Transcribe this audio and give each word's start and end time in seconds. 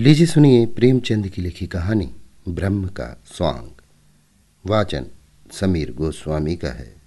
लीजिए 0.00 0.26
सुनिए 0.26 0.66
प्रेमचंद 0.66 1.28
की 1.28 1.42
लिखी 1.42 1.66
कहानी, 1.66 2.08
ब्रह्म 2.48 2.88
का 2.88 3.06
स्वांग। 3.26 3.70
वाचन 4.64 5.06
समीर 5.52 5.92
गोस्वामी 5.92 6.54
का 6.56 6.68
है। 6.68 7.02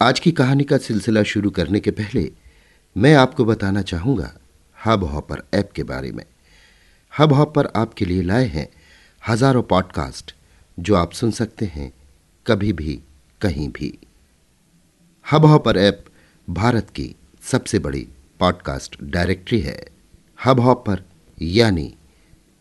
आज 0.00 0.20
की 0.20 0.32
कहानी 0.32 0.64
का 0.64 0.78
सिलसिला 0.78 1.22
शुरू 1.22 1.50
करने 1.50 1.80
के 1.80 1.90
पहले 1.90 2.32
मैं 2.96 3.14
आपको 3.14 3.44
बताना 3.44 3.82
चाहूँगा 3.82 4.32
हब 4.84 5.04
हॉपर 5.04 5.42
ऐप 5.54 5.72
के 5.72 5.82
बारे 5.82 6.12
में। 6.12 6.24
हब 7.18 7.32
हॉपर 7.32 7.66
आपके 7.76 8.04
लिए 8.04 8.22
लाए 8.22 8.46
हैं 8.46 8.68
हज़ारों 9.28 9.62
पॉडकास्ट 9.62 10.34
जो 10.78 10.94
आप 10.94 11.12
सुन 11.12 11.30
सकते 11.30 11.66
हैं 11.66 11.92
कभी 12.46 12.72
भी, 12.72 13.00
कहीं 13.40 13.68
भी। 13.68 13.98
हब 15.32 15.44
हॉपर 15.44 15.78
ऐप 15.78 16.04
भारत 16.48 16.90
की 16.90 17.14
सबसे 17.42 17.78
बड़ी 17.78 18.08
पॉडकास्ट 18.40 19.02
डायरेक्टरी 19.02 19.60
है। 19.60 19.80
हब 20.44 20.60
हॉपर 20.60 21.04
यानी 21.42 21.94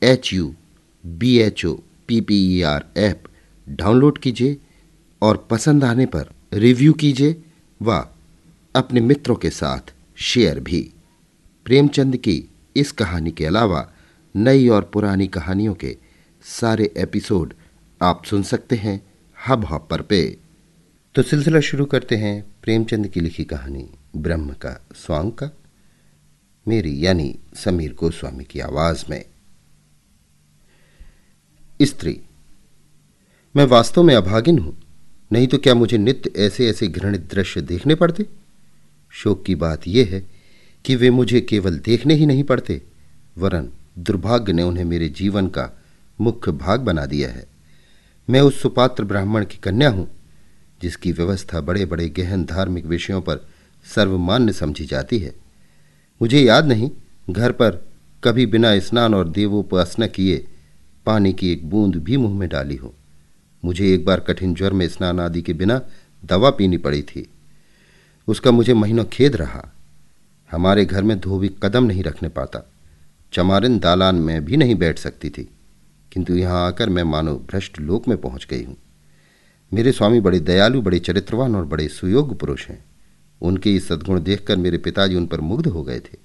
H 0.03 0.33
U 0.33 0.53
B 1.05 1.37
H 1.37 1.65
O 1.65 1.73
P 2.07 2.21
P 2.21 2.37
E 2.57 2.61
R 2.61 2.85
app 2.97 3.23
download 3.69 4.17
कीजिए 4.17 4.57
और 5.21 5.47
पसंद 5.49 5.83
आने 5.83 6.05
पर 6.05 6.29
रिव्यू 6.53 6.93
कीजिए 6.93 7.35
व 7.81 8.07
अपने 8.75 9.01
मित्रों 9.01 9.35
के 9.35 9.49
साथ 9.49 9.93
शेयर 10.15 10.59
भी। 10.59 10.93
प्रेमचंद 11.65 12.17
की 12.17 12.49
इस 12.75 12.91
कहानी 12.91 13.31
के 13.31 13.45
अलावा 13.45 13.91
नई 14.35 14.67
और 14.67 14.89
पुरानी 14.93 15.27
कहानियों 15.27 15.73
के 15.73 15.97
सारे 16.43 16.93
एपिसोड 16.97 17.53
आप 18.01 18.25
सुन 18.25 18.43
सकते 18.43 18.75
हैं 18.75 18.99
हब 19.47 19.65
हॉपर 19.65 20.01
पे। 20.01 20.37
तो 21.15 21.21
सिलसिला 21.21 21.59
शुरू 21.59 21.85
करते 21.85 22.15
हैं 22.15 22.45
प्रेमचंद 22.63 23.07
की 23.07 23.19
लिखी 23.19 23.43
कहानी 23.43 23.89
ब्रह्म 24.15 24.53
का 24.53 24.87
स्वांग 24.95 25.31
का। 25.31 25.49
मेरी 26.65 27.05
यानी 27.05 27.35
समीर 27.55 27.93
गोस्वामी 27.93 28.43
की 28.43 28.59
आवाज़ 28.59 29.03
में। 29.09 29.23
स्त्री, 31.79 32.19
मैं 33.55 33.65
वास्तव 33.65 34.03
में 34.03 34.15
अभागिन 34.15 34.59
हूँ, 34.59 34.75
नहीं 35.31 35.47
तो 35.47 35.57
क्या 35.57 35.73
मुझे 35.73 35.97
नित्य 35.97 36.31
ऐसे 36.37 36.69
ऐसे 36.69 36.87
घृणित 36.87 37.29
दृश्य 37.31 37.61
देखने 37.61 37.95
पड़ते? 37.95 38.25
शोक 39.13 39.45
की 39.45 39.55
बात 39.55 39.87
यह 39.87 40.09
है 40.11 40.23
कि 40.85 40.95
वे 40.95 41.09
मुझे 41.09 41.41
केवल 41.41 41.77
देखने 41.79 42.13
ही 42.13 42.25
नहीं 42.25 42.43
पड़ते, 42.43 42.81
वरन 43.37 43.69
दुर्भाग्य 43.99 44.53
ने 44.53 44.63
उन्हें 44.63 44.85
मेरे 44.85 45.09
जीवन 45.09 45.47
का 45.47 45.69
मुख्य 46.19 46.51
भाग 46.51 46.79
बना 46.79 47.05
दिया 47.05 47.29
है। 47.29 47.47
मैं 48.29 48.41
उस 48.41 48.61
सुपात्र 48.61 49.03
ब्राह्मण 49.03 49.45
की 49.45 49.57
कन्या 49.57 49.89
हूँ, 49.89 50.09
जिसकी 50.81 51.11
व्यवस्था 51.11 51.61
बड़े 51.61 51.85
बड़े 51.85 52.09
गहन 52.09 52.45
धार्मिक 52.45 52.85
विषयों 52.85 53.21
पर 53.21 53.45
सर्वमान्य 53.85 54.53
समझी 54.53 54.85
जाती 54.85 55.19
है। 55.19 55.44
मुझे 56.21 56.39
याद 56.39 56.65
नहीं, 56.65 56.91
घर 57.29 57.51
पर 57.51 57.87
कभी 58.23 58.45
बिना 58.45 58.79
स्नान 58.79 59.13
और 59.13 59.29
देवोपासना 59.29 60.07
किए 60.07 60.47
पानी 61.05 61.33
की 61.33 61.51
एक 61.51 61.69
बूंद 61.69 61.95
भी 61.95 62.17
मुँह 62.17 62.39
में 62.39 62.49
डाली 62.49 62.75
हो। 62.75 62.93
मुझे 63.65 63.93
एक 63.93 64.05
बार 64.05 64.19
कठिन 64.19 64.53
ज्वर 64.53 64.73
में 64.73 64.87
स्नान 64.87 65.19
आदि 65.19 65.41
के 65.41 65.53
बिना 65.53 65.81
दवा 66.25 66.49
पीनी 66.49 66.77
पड़ी 66.77 67.01
थी। 67.01 67.29
उसका 68.27 68.51
मुझे 68.51 68.73
महीनों 68.73 69.05
खेद 69.05 69.35
रहा। 69.35 69.73
हमारे 70.51 70.85
घर 70.85 71.03
में 71.03 71.19
धोबी 71.19 71.51
कदम 71.63 71.83
नहीं 71.83 72.03
रखने 72.03 72.29
पाता। 72.29 72.69
चमारिन 73.33 73.79
दालान 73.79 74.15
में 74.15 74.45
भी 74.45 74.57
नहीं 74.57 74.75
बैठ 74.75 74.99
सकती 74.99 75.29
थी। 75.29 75.49
किंतु 76.11 76.33
यहाँ 76.33 76.67
आकर 76.67 76.89
मैं 76.89 77.03
मानो 77.03 77.35
भ्रष्ट 77.35 77.79
लोक 77.79 78.07
में 78.07 78.17
पहुँच 78.17 78.47
गई 78.49 78.63
हूँ। 78.63 78.77
मेरे 79.73 79.91
स्वामी 79.91 80.19
बड़े 80.19 80.39
दयालु, 80.39 80.81
बड़े 80.81 80.99
चरित्रवान 80.99 81.55
और 81.55 81.65
बड़े 81.65 81.87
सुयोग्य 81.87 82.35
पुरुष 82.35 82.67
हैं। 82.67 82.85
उनके 83.45 83.71
ये 83.71 83.79
सद्गुण 83.79 84.19
देखकर 84.19 84.55
मेरे 84.55 84.77
पिताजी 84.77 85.15
उन 85.15 85.25
पर 85.27 85.41
मुग्ध 85.41 85.67
हो 85.67 85.83
गए 85.83 85.99
थे। 85.99 86.17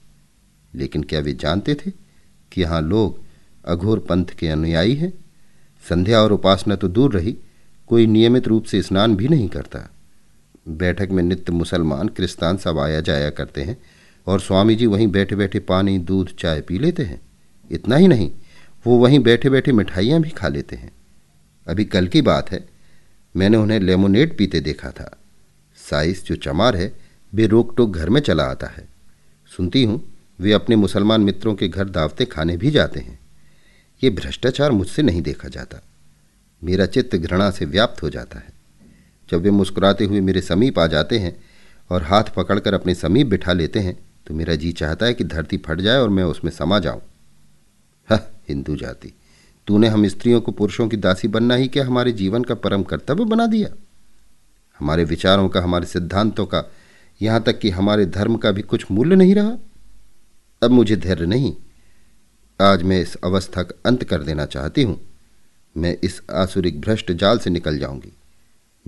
लेकिन 0.75 1.03
क्या 1.03 1.21
वे 1.21 1.33
जानते 1.33 1.75
थे 1.75 1.91
कि 2.53 2.61
यहाँ 2.61 2.81
लोग 2.83 3.19
अघोर 3.65 3.99
पंथ 3.99 4.27
के 4.39 4.49
अनुयायी 4.49 4.95
हैं? 4.95 5.13
संध्या 5.89 6.21
और 6.21 6.33
उपासना 6.33 6.77
तो 6.77 6.89
दूर 6.89 7.13
रही, 7.13 7.37
कोई 7.89 8.07
नियमित 8.07 8.49
रूप 8.49 8.65
से 8.65 8.83
स्नान 8.83 9.17
भी 9.17 9.29
नहीं 9.29 9.49
करता। 9.49 9.89
बैठक 10.69 11.09
में 11.11 11.23
नित्य 11.23 11.53
मुसलमान, 11.53 12.09
क्रिस्तान 12.09 12.57
सब 12.57 12.79
आया 12.79 13.01
जाया 13.01 13.31
करते 13.31 13.63
हैं 13.63 13.77
और 14.27 14.41
स्वामी 14.41 14.75
जी 14.75 14.87
वहीं 14.87 15.09
बैठे 15.09 15.37
बैठे 15.37 15.59
पानी, 15.59 15.99
दूध, 15.99 16.37
चाय 16.39 16.61
पी 16.61 16.79
लेते 16.79 17.03
हैं। 17.03 17.21
इतना 17.71 17.97
ही 17.97 18.09
नहीं, 18.09 18.31
वो 18.87 18.99
वहीं 18.99 19.19
बैठे 19.19 19.51
बैठे 19.51 19.73
मिठाइयाँ 19.73 20.21
भी 20.21 20.31
खा 20.31 20.49
लेते 20.49 20.77
हैं। 20.77 20.93
अभी 21.67 21.85
कल 21.85 22.07
की 22.07 22.23
बात 22.23 22.51
है, 22.51 22.69
मैंने 23.37 23.57
उन्हें 23.57 23.81
लेमोनेड 23.81 24.37
पीते 24.37 24.61
देखा 24.61 24.91
था। 24.91 25.17
साइस 25.91 26.25
जो 26.25 26.37
चमार 26.37 26.77
है 26.77 27.10
बेरोक 27.33 27.75
टोक 27.77 27.91
घर 27.91 28.09
में 28.09 28.21
चला 28.21 28.45
आता 28.45 28.67
है। 28.67 28.89
सुनती 29.51 29.85
हूँ, 29.85 30.03
वे 30.39 30.53
अपने 30.53 30.77
मुसलमान 30.77 31.21
मित्रों 31.21 31.55
के 31.55 31.69
घर 31.69 31.89
दावते 31.89 32.25
खाने 32.25 32.57
भी 32.57 32.71
जाते 32.71 33.01
हैं। 33.01 33.19
ये 34.03 34.11
भ्रष्टाचार 34.11 34.73
मुझसे 34.73 35.03
नहीं 35.03 35.23
देखा 35.23 35.49
जाता। 35.49 35.81
मेरा 36.63 36.87
चित्त 36.87 37.17
घृणा 37.17 37.51
से 37.51 37.65
व्याप्त 37.65 38.03
हो 38.03 38.11
जाता 38.11 38.39
है। 38.39 38.53
जब 39.29 39.41
वे 39.41 39.51
मुस्कुराते 39.51 40.05
हुए 40.05 40.21
मेरे 40.21 40.41
समीप 40.41 40.79
आ 40.79 40.87
जाते 40.87 41.19
हैं 41.19 41.37
और 41.91 42.03
हाथ 42.03 42.35
पकड़कर 42.37 42.75
अपने 42.75 42.95
समीप 42.95 43.27
बिठा 43.27 43.53
लेते 43.53 43.81
हैं 43.81 43.99
तो 44.27 44.35
मेरा 44.35 44.55
जी 44.55 44.73
चाहता 44.73 45.07
है 45.07 45.15
कि 45.15 45.25
धरती 45.25 45.57
फट 45.57 45.81
जाए 45.81 45.99
और 45.99 46.09
मैं 46.09 46.25
उसमें 46.25 46.51
समा 46.53 46.79
जाऊँ। 46.79 47.01
हिंदू 48.49 48.77
जाति, 48.77 49.13
तूने 49.69 49.89
हम 49.89 50.07
स्त्रियों 50.09 50.41
को 50.41 50.53
पुरुषों 50.53 50.89
की 50.89 50.97
दासी 50.97 51.29
बनना 51.29 51.55
ही 51.55 51.69
क्या 51.69 51.85
हमारे 51.87 52.13
जीवन 52.13 52.45
का 52.45 52.55
परम 52.55 52.83
कर्तव्य 52.83 53.25
बना 53.25 53.47
दिया? 53.47 53.69
हमारे 54.81 55.05
विचारों 55.05 55.49
का, 55.49 55.61
हमारे 55.61 55.87
सिद्धांतों 55.87 56.47
का 56.47 56.61
यहाँ 57.23 57.43
तक 57.43 57.59
कि 57.59 57.71
हमारे 57.71 58.07
धर्म 58.07 58.37
का 58.37 58.51
भी 58.51 58.63
कुछ 58.63 58.91
मूल्य 58.91 59.17
नहीं 59.17 59.35
रहा। 59.35 59.59
अब 60.63 60.71
मुझे 60.71 60.97
धैर्य 60.97 61.27
नहीं। 61.27 61.57
आज 62.61 62.83
मैं 62.83 63.01
इस 63.01 63.17
अवस्था 63.25 63.63
का 63.63 63.81
अंत 63.87 64.05
कर 64.05 64.23
देना 64.23 64.47
चाहती 64.47 64.83
हूँ। 64.83 65.01
मैं 65.77 65.97
इस 66.05 66.23
आसुरिक 66.31 66.81
भ्रष्ट 66.81 67.13
जाल 67.13 67.39
से 67.39 67.51
निकल 67.51 67.79
जाऊँगी। 67.79 68.13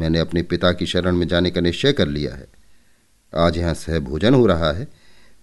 मैंने 0.00 0.18
अपने 0.18 0.42
पिता 0.42 0.72
की 0.72 0.86
शरण 0.86 1.16
में 1.16 1.28
जाने 1.28 1.50
का 1.50 1.60
निश्चय 1.60 1.92
कर 1.92 2.08
लिया 2.08 2.34
है। 2.34 2.46
आज 3.34 3.58
यहाँ 3.58 3.74
सह 3.74 3.98
भोजन 3.98 4.34
हो 4.34 4.46
रहा 4.46 4.72
है। 4.72 4.88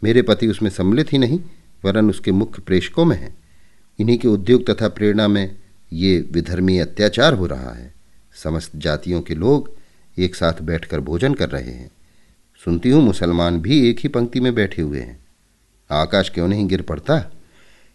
मेरे 0.03 0.21
पति 0.21 0.47
उसमें 0.47 0.69
सम्मिलित 0.69 1.13
ही 1.13 1.17
नहीं, 1.17 1.39
वरन 1.85 2.09
उसके 2.09 2.31
मुख्य 2.31 2.61
प्रेषकों 2.61 3.05
में 3.05 3.17
हैं। 3.17 3.37
इन्हीं 3.99 4.17
के 4.17 4.27
उद्योग 4.27 4.69
तथा 4.69 4.87
प्रेरणा 4.87 5.27
में 5.27 5.55
ये 5.93 6.29
विधर्मी 6.31 6.79
अत्याचार 6.79 7.33
हो 7.33 7.45
रहा 7.45 7.71
है। 7.71 7.93
समस्त 8.43 8.71
जातियों 8.75 9.21
के 9.21 9.35
लोग 9.35 9.75
एक 10.17 10.35
साथ 10.35 10.61
बैठकर 10.61 10.99
भोजन 10.99 11.33
कर 11.33 11.49
रहे 11.49 11.71
हैं। 11.71 11.91
सुनती 12.65 12.89
हूँ 12.89 13.03
मुसलमान 13.03 13.61
भी 13.61 13.89
एक 13.89 13.99
ही 13.99 14.09
पंक्ति 14.09 14.39
में 14.39 14.55
बैठे 14.55 14.81
हुए 14.81 14.99
हैं। 14.99 15.19
आकाश 15.91 16.29
क्यों 16.29 16.47
नहीं 16.47 16.67
गिर 16.67 16.81
पड़ता? 16.81 17.19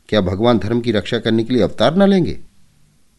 क्या 0.08 0.20
भगवान 0.20 0.58
धर्म 0.58 0.80
की 0.80 0.92
रक्षा 0.92 1.18
करने 1.18 1.44
के 1.44 1.54
लिए 1.54 1.62
अवतार 1.62 1.96
न 1.96 2.08
लेंगे? 2.08 2.38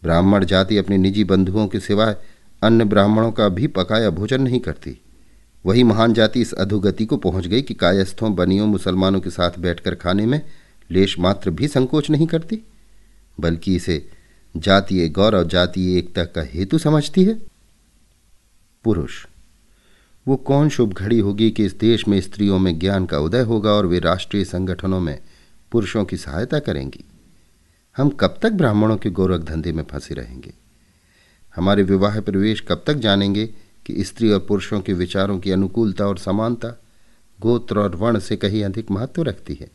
ब्राह्मण 0.04 0.46
जाति 0.46 0.78
अपने 0.78 0.98
निजी 0.98 1.24
बंधुओं 1.24 1.68
के 1.68 1.80
सिवाय 1.80 2.16
अन्य 2.64 2.86
ब्राह्मणों 2.86 3.32
का 3.32 3.50
भी 3.50 3.68
पकाया 3.68 4.10
भोजन 4.10 4.42
नहीं 4.42 4.60
करती। 4.60 5.02
वही 5.66 5.84
महान 5.84 6.14
जाति 6.14 6.42
इस 6.42 6.54
अधोगति 6.54 7.06
को 7.06 7.18
पहुँच 7.18 7.48
गई 7.48 7.62
कि 7.62 7.74
कायस्थों, 7.74 8.36
बनियों, 8.36 8.68
मुसलमानों 8.68 9.20
के 9.20 9.30
साथ 9.30 9.52
बैठकर 9.60 9.96
खाने 9.96 10.26
में 10.26 10.42
लेश 10.92 11.20
मात्र 11.20 11.50
भी 11.50 11.68
संकोच 11.68 12.10
नहीं 12.10 12.28
करती। 12.28 12.60
बल्कि 13.40 13.76
इसे 13.76 14.10
जातीय 14.58 15.10
गौरव 15.10 15.48
जातीय 15.48 15.98
एकता 15.98 16.26
का 16.26 16.44
हेतु 16.54 16.78
समझती 16.78 17.24
है। 17.24 17.42
पुरुष 18.84 19.26
वो 20.28 20.36
कौन 20.36 20.70
शुभ 20.70 20.94
घड़ी 20.94 21.20
होगी 21.20 21.52
कि 21.52 21.66
इस 21.66 21.74
देश 21.74 22.08
में 22.08 22.22
स्त्रियों 22.22 22.60
में 22.60 22.80
ज्ञान 22.80 23.06
का 23.06 23.20
उदय 23.20 23.42
होगा 23.42 23.72
और 23.72 23.86
वे 23.86 24.00
राष्ट्रीय 24.00 24.46
संगठनों 24.46 25.00
में 25.00 25.20
पुरुषों 25.72 26.06
की 26.06 26.18
सहायता 26.18 26.60
करेंगी? 26.60 27.04
हम 27.98 28.10
कब 28.10 28.40
तक 28.42 28.52
ब्राह्मणों 28.52 28.98
के 28.98 29.10
गोरख 29.10 29.42
धंधे 29.42 29.72
में 29.72 29.84
फंसे 29.84 30.16
रहेंगे? 30.16 30.54
हमारे 31.56 31.84
विवाह 31.84 32.22
प्रवेश 32.22 32.62
कब 32.62 32.84
तक 32.88 32.94
जानेंगे 32.94 33.54
कि 33.86 34.04
स्त्री 34.04 34.32
और 34.32 34.40
पुरुषों 34.40 34.82
के 34.82 34.94
विचारों 34.94 35.40
की 35.40 35.52
अनुकूलता 35.52 36.08
और 36.08 36.18
समानता 36.18 36.82
गोत्र 37.42 37.80
और 37.80 37.96
वर्ण 37.96 38.20
से 38.20 38.38
कहीं 38.38 38.64
अधिक 38.64 38.92
महत्व 38.92 39.24
रखती 39.24 39.54
है? 39.54 39.72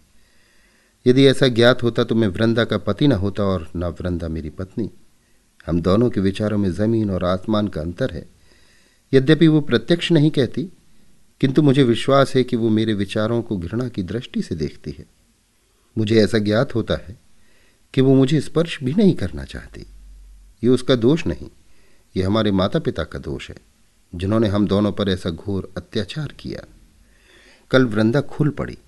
यदि 1.06 1.26
ऐसा 1.26 1.48
ज्ञात 1.48 1.82
होता 1.82 2.04
तो 2.04 2.14
मैं 2.14 2.28
वृंदा 2.28 2.64
का 2.64 2.78
पति 2.78 3.08
न 3.08 3.12
होता 3.12 3.44
और 3.44 3.70
न 3.76 3.84
वृंदा 3.84 4.28
मेरी 4.28 4.50
पत्नी। 4.50 4.90
हम 5.66 5.80
दोनों 5.80 6.10
के 6.10 6.20
विचारों 6.20 6.58
में 6.58 6.72
ज़मीन 6.72 7.10
और 7.10 7.24
आसमान 7.24 7.68
का 7.68 7.80
अंतर 7.80 8.10
है। 8.10 8.39
यद्यपि 9.12 9.48
वो 9.48 9.60
प्रत्यक्ष 9.60 10.12
नहीं 10.12 10.30
कहती, 10.30 10.62
किंतु 11.40 11.62
मुझे 11.62 11.82
विश्वास 11.82 12.34
है 12.34 12.42
कि 12.44 12.56
वो 12.56 12.68
मेरे 12.68 12.94
विचारों 12.94 13.42
को 13.42 13.56
घृणा 13.56 13.88
की 13.88 14.02
दृष्टि 14.02 14.42
से 14.42 14.54
देखती 14.54 14.90
है। 14.90 15.04
मुझे 15.98 16.22
ऐसा 16.24 16.38
ज्ञात 16.38 16.74
होता 16.74 16.94
है 16.94 17.16
कि 17.94 18.00
वो 18.00 18.14
मुझे 18.14 18.40
स्पर्श 18.40 18.78
भी 18.82 18.94
नहीं 18.94 19.14
करना 19.14 19.44
चाहती। 19.44 19.86
ये 20.64 20.68
उसका 20.68 20.94
दोष 20.94 21.26
नहीं, 21.26 21.48
ये 22.16 22.22
हमारे 22.22 22.50
माता 22.50 22.78
पिता 22.78 23.04
का 23.04 23.18
दोष 23.18 23.48
है, 23.50 23.56
जिन्होंने 24.14 24.48
हम 24.48 24.66
दोनों 24.66 24.92
पर 24.92 25.08
ऐसा 25.08 25.30
घोर 25.30 25.72
अत्याचार 25.76 26.32
किया। 26.38 26.64
कल 27.70 27.84
वृंदा 27.84 28.20
खुल 28.20 28.50
पड़ी। 28.50 28.78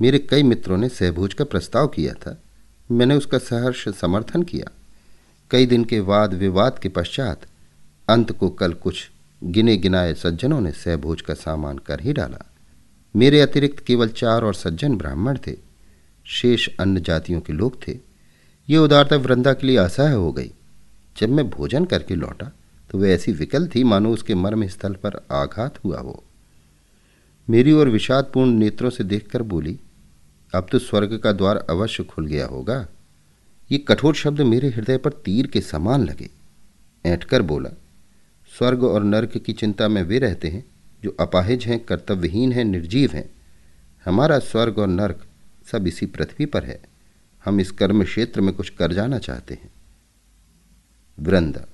मेरे 0.00 0.18
कई 0.18 0.42
मित्रों 0.42 0.76
ने 0.76 0.88
सहभोज 0.88 1.34
का 1.34 1.44
प्रस्ताव 1.44 1.86
किया 1.88 2.12
था। 2.14 2.42
मैंने 2.90 3.14
उसका 3.14 3.38
सहर्ष 3.38 3.88
समर्थन 3.88 4.42
किया। 4.42 4.70
कई 5.50 5.66
दिन 5.66 5.84
के 5.84 6.00
वाद 6.00 6.34
विवाद 6.34 6.78
के 6.78 6.88
पश्चात 6.88 7.46
अंत 8.08 8.32
को 8.32 8.48
कल 8.50 8.72
कुछ 8.72 9.10
गिने 9.42 9.76
गिनाए 9.76 10.14
सज्जनों 10.14 10.60
ने 10.60 10.70
सहभोज 10.72 11.20
का 11.20 11.34
सामान 11.34 11.78
कर 11.78 12.00
ही 12.00 12.12
डाला। 12.12 12.44
मेरे 13.14 13.40
अतिरिक्त 13.40 13.84
केवल 13.84 14.08
चार 14.08 14.44
और 14.44 14.54
सज्जन 14.54 14.96
ब्राह्मण 14.96 15.38
थे। 15.46 15.56
शेष 16.26 16.68
अन्य 16.80 17.00
जातियों 17.00 17.40
के 17.40 17.52
लोग 17.52 17.76
थे। 17.88 17.98
ये 18.68 18.76
उदारता 18.76 19.16
वृंदा 19.16 19.52
के 19.52 19.66
लिए 19.66 19.76
असह्य 19.76 20.12
हो 20.12 20.32
गई। 20.32 20.50
जब 21.16 21.28
मैं 21.28 21.48
भोजन 21.50 21.84
करके 21.84 22.14
लौटा 22.14 22.50
तो 22.90 22.98
वह 22.98 23.08
ऐसी 23.08 23.32
विकल 23.32 23.66
थी 23.68 23.84
मानो 23.84 24.12
उसके 24.12 24.34
मर्म 24.34 24.66
स्थल 24.66 24.94
पर 24.94 25.20
आघात 25.32 25.84
हुआ 25.84 25.98
हो। 25.98 26.22
मेरी 27.48 27.72
ओर 27.72 27.88
विषादपूर्ण 27.88 28.50
नेत्रों 28.50 28.90
से 28.90 29.04
देखकर 29.04 29.42
बोली, 29.42 29.78
अब 30.52 30.66
तो 30.72 30.78
स्वर्ग 30.78 31.16
का 31.18 31.32
द्वार 31.32 31.56
अवश्य 31.70 32.04
खुल 32.04 32.26
गया 32.26 32.46
होगा। 32.46 32.86
ये 33.70 33.78
कठोर 33.78 34.14
शब्द 34.14 34.40
मेरे 34.40 34.68
हृदय 34.68 34.98
पर 34.98 35.12
तीर 35.24 35.46
के 35.46 35.60
समान 35.60 36.04
लगे। 36.04 36.30
ऐंठकर 37.04 37.42
बोला 37.42 37.70
स्वर्ग 38.58 38.84
और 38.84 39.04
नर्क 39.04 39.38
की 39.38 39.52
चिंता 39.52 39.88
में 39.88 40.02
वे 40.02 40.18
रहते 40.18 40.48
हैं, 40.48 40.64
जो 41.02 41.16
अपाहिज 41.20 41.64
हैं, 41.64 41.84
कर्तव्यहीन 41.84 42.52
हैं, 42.52 42.64
निर्जीव 42.64 43.12
हैं। 43.12 43.30
हमारा 44.04 44.38
स्वर्ग 44.38 44.78
और 44.78 44.86
नर्क 44.86 45.26
सब 45.72 45.86
इसी 45.86 46.06
पृथ्वी 46.06 46.46
पर 46.46 46.64
है। 46.64 46.80
हम 47.44 47.60
इस 47.60 47.70
कर्म 47.70 48.04
क्षेत्र 48.04 48.40
में 48.40 48.54
कुछ 48.54 48.70
कर 48.70 48.92
जाना 48.92 49.18
चाहते 49.18 49.54
हैं। 49.54 49.70
वृंदा, 51.18 51.68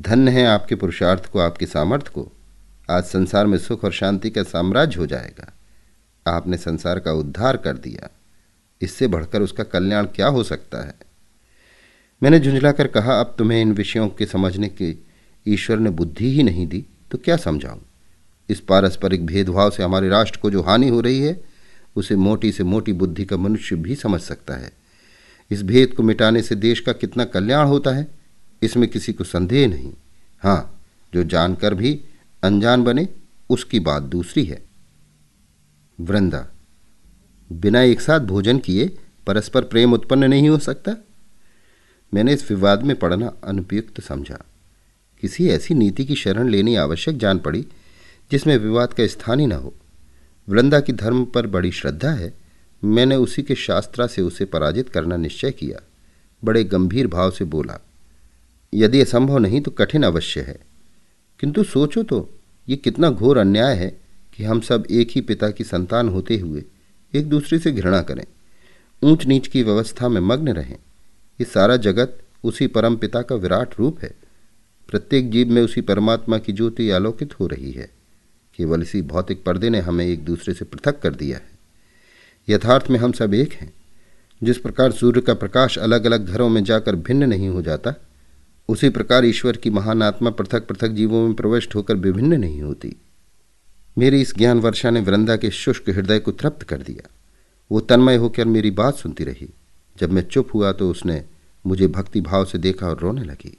धन्य 0.00 0.30
है 0.30 0.46
आपके 0.46 0.74
पुरुषार्थ 0.74 1.26
को, 1.26 1.38
आपके 1.38 1.66
सामर्थ्य 1.66 2.10
को। 2.14 2.32
आज 2.90 3.04
संसार 3.04 3.46
में 3.46 3.58
सुख 3.58 3.84
और 3.84 3.92
शांति 3.92 4.30
का 4.30 4.42
साम्राज्य 4.42 4.96
हो 4.98 5.06
जाएगा। 5.06 5.52
आपने 6.26 6.56
संसार 6.56 6.98
का 6.98 7.12
उद्धार 7.12 7.56
कर 7.56 7.76
दिया। 7.76 8.10
इससे 8.80 9.06
बढ़कर 9.06 9.42
उसका 9.42 9.64
कल्याण 9.64 10.04
क्या 10.04 10.26
हो 10.26 10.44
सकता 10.44 10.86
है? 10.86 10.94
मैंने 12.22 12.40
झुंझलाकर 12.40 12.86
कहा, 12.86 13.20
अब 13.20 13.34
तुम्हें 13.38 13.62
इन 13.62 13.72
विषयों 13.72 14.08
के 14.08 14.26
समझने 14.26 14.68
की 14.68 15.06
ईश्वर 15.46 15.78
ने 15.78 15.90
बुद्धि 15.90 16.30
ही 16.32 16.42
नहीं 16.42 16.66
दी 16.66 16.84
तो 17.10 17.18
क्या 17.18 17.36
समझाऊं? 17.36 17.80
इस 18.48 18.60
पारस्परिक 18.60 19.26
भेदभाव 19.26 19.70
से 19.70 19.82
हमारे 19.82 20.08
राष्ट्र 20.08 20.38
को 20.38 20.50
जो 20.50 20.62
हानि 20.62 20.88
हो 20.88 21.00
रही 21.00 21.20
है, 21.20 21.40
उसे 21.96 22.16
मोटी 22.16 22.52
से 22.52 22.64
मोटी 22.64 22.92
बुद्धि 22.92 23.24
का 23.24 23.36
मनुष्य 23.36 23.76
भी 23.76 23.94
समझ 23.94 24.20
सकता 24.20 24.54
है। 24.54 24.72
इस 25.50 25.62
भेद 25.62 25.92
को 25.92 26.02
मिटाने 26.02 26.42
से 26.42 26.54
देश 26.54 26.80
का 26.80 26.92
कितना 26.92 27.24
कल्याण 27.24 27.66
होता 27.66 27.90
है, 27.90 28.06
इसमें 28.62 28.88
किसी 28.88 29.12
को 29.12 29.24
संदेह 29.24 29.68
नहीं। 29.68 29.92
हाँ 30.42 30.80
जो 31.14 31.24
जानकर 31.24 31.74
भी 31.74 32.00
अनजान 32.42 32.84
बने, 32.84 33.08
उसकी 33.50 33.80
बात 33.80 34.02
दूसरी 34.02 34.44
है। 34.44 34.62
वृंदा, 36.00 36.46
बिना 37.52 37.80
एक 37.80 38.00
साथ 38.00 38.20
भोजन 38.20 38.58
किए 38.58 38.98
परस्पर 39.26 39.62
प्रेम 39.62 39.92
उत्पन्न 39.92 40.24
नहीं 40.24 40.48
हो 40.48 40.58
सकता? 40.58 40.96
मैंने 42.14 42.32
इस 42.32 42.50
विवाद 42.50 42.82
में 42.82 42.96
पढ़ना 42.96 43.32
अनुपयुक्त 43.44 44.00
समझा। 44.00 44.38
किसी 45.22 45.48
ऐसी 45.48 45.74
नीति 45.74 46.04
की 46.04 46.14
शरण 46.14 46.48
लेनी 46.48 46.74
आवश्यक 46.76 47.16
जान 47.16 47.38
पड़ी, 47.38 47.66
जिसमें 48.30 48.56
विवाद 48.56 48.92
का 48.92 49.06
स्थान 49.06 49.40
ही 49.40 49.46
न 49.46 49.52
हो। 49.52 49.74
वृंदा 50.48 50.80
की 50.80 50.92
धर्म 50.92 51.24
पर 51.24 51.46
बड़ी 51.46 51.70
श्रद्धा 51.72 52.10
है। 52.10 52.32
मैंने 52.84 53.16
उसी 53.16 53.42
के 53.42 53.54
शास्त्रा 53.54 54.06
से 54.06 54.22
उसे 54.22 54.44
पराजित 54.44 54.88
करना 54.88 55.16
निश्चय 55.16 55.50
किया। 55.50 55.80
बड़े 56.44 56.64
गंभीर 56.64 57.06
भाव 57.06 57.30
से 57.30 57.44
बोला, 57.44 57.78
यदि 58.74 59.00
असंभव 59.00 59.38
नहीं 59.38 59.60
तो 59.60 59.70
कठिन 59.70 60.02
अवश्य 60.02 60.40
है। 60.40 60.58
किंतु 61.40 61.64
सोचो 61.64 62.02
तो 62.02 62.28
ये 62.68 62.76
कितना 62.76 63.10
घोर 63.10 63.38
अन्याय 63.38 63.76
है 63.76 64.00
कि 64.36 64.44
हम 64.44 64.60
सब 64.60 64.86
एक 64.90 65.08
ही 65.10 65.20
पिता 65.20 65.50
की 65.50 65.64
संतान 65.64 66.08
होते 66.08 66.38
हुए 66.38 66.64
एक 67.14 67.28
दूसरे 67.28 67.58
से 67.58 67.72
घृणा 67.72 68.02
करें। 68.02 68.24
ऊंच 69.02 69.26
नीच 69.26 69.48
की 69.48 69.62
व्यवस्था 69.62 70.08
में 70.08 70.20
मग्न 70.20 70.52
रहें। 70.52 70.76
ये 71.40 71.44
सारा 71.44 71.76
जगत 71.76 72.18
उसी 72.44 72.66
परम 72.66 72.96
पिता 72.96 73.22
का 73.22 73.34
विराट 73.34 73.78
रूप 73.78 74.00
है। 74.02 74.21
प्रत्येक 74.92 75.30
जीव 75.30 75.48
में 75.48 75.62
उसी 75.62 75.80
परमात्मा 75.80 76.38
की 76.38 76.52
ज्योति 76.52 76.90
आलोकित 76.90 77.40
हो 77.40 77.46
रही 77.46 77.70
है। 77.70 77.90
केवल 78.56 78.82
इसी 78.82 79.02
भौतिक 79.02 79.44
पर्दे 79.44 79.70
ने 79.70 79.80
हमें 79.80 80.06
एक 80.06 80.24
दूसरे 80.24 80.54
से 80.54 80.64
पृथक 80.64 81.00
कर 81.00 81.14
दिया 81.14 81.38
है। 81.38 81.50
यथार्थ 82.48 82.90
में 82.90 82.98
हम 82.98 83.12
सब 83.12 83.34
एक 83.34 83.52
हैं। 83.52 83.72
जिस 84.42 84.58
प्रकार 84.58 84.92
सूर्य 84.92 85.20
का 85.20 85.34
प्रकाश 85.34 85.78
अलग 85.78 86.04
अलग 86.04 86.26
घरों 86.26 86.48
में 86.48 86.64
जाकर 86.64 86.96
भिन्न 86.96 87.24
नहीं 87.24 87.48
हो 87.48 87.62
जाता, 87.62 87.94
उसी 88.68 88.88
प्रकार 88.88 89.24
ईश्वर 89.24 89.56
की 89.56 89.70
महान 89.70 90.02
आत्मा 90.02 90.30
पृथक 90.30 90.66
पृथक 90.66 90.88
जीवों 90.88 91.24
में 91.26 91.34
प्रविष्ट 91.34 91.74
होकर 91.74 91.96
विभिन्न 91.96 92.34
नहीं 92.34 92.62
होती। 92.62 92.96
मेरी 93.98 94.20
इस 94.20 94.36
ज्ञान 94.36 94.60
वर्षा 94.60 94.90
ने 94.90 95.00
वृंदा 95.00 95.36
के 95.36 95.50
शुष्क 95.50 95.90
हृदय 95.90 96.18
को 96.18 96.32
तृप्त 96.32 96.62
कर 96.62 96.82
दिया। 96.82 97.10
वो 97.72 97.80
तन्मय 97.80 98.16
होकर 98.16 98.44
मेरी 98.44 98.70
बात 98.70 98.94
सुनती 98.94 99.24
रही। 99.24 99.54
जब 100.00 100.12
मैं 100.12 100.22
चुप 100.22 100.48
हुआ 100.54 100.72
तो 100.72 100.90
उसने 100.90 101.24
मुझे 101.66 101.86
भक्ति 101.86 102.20
भाव 102.20 102.44
से 102.44 102.58
देखा 102.58 102.88
और 102.88 102.98
रोने 102.98 103.24
लगी। 103.24 103.56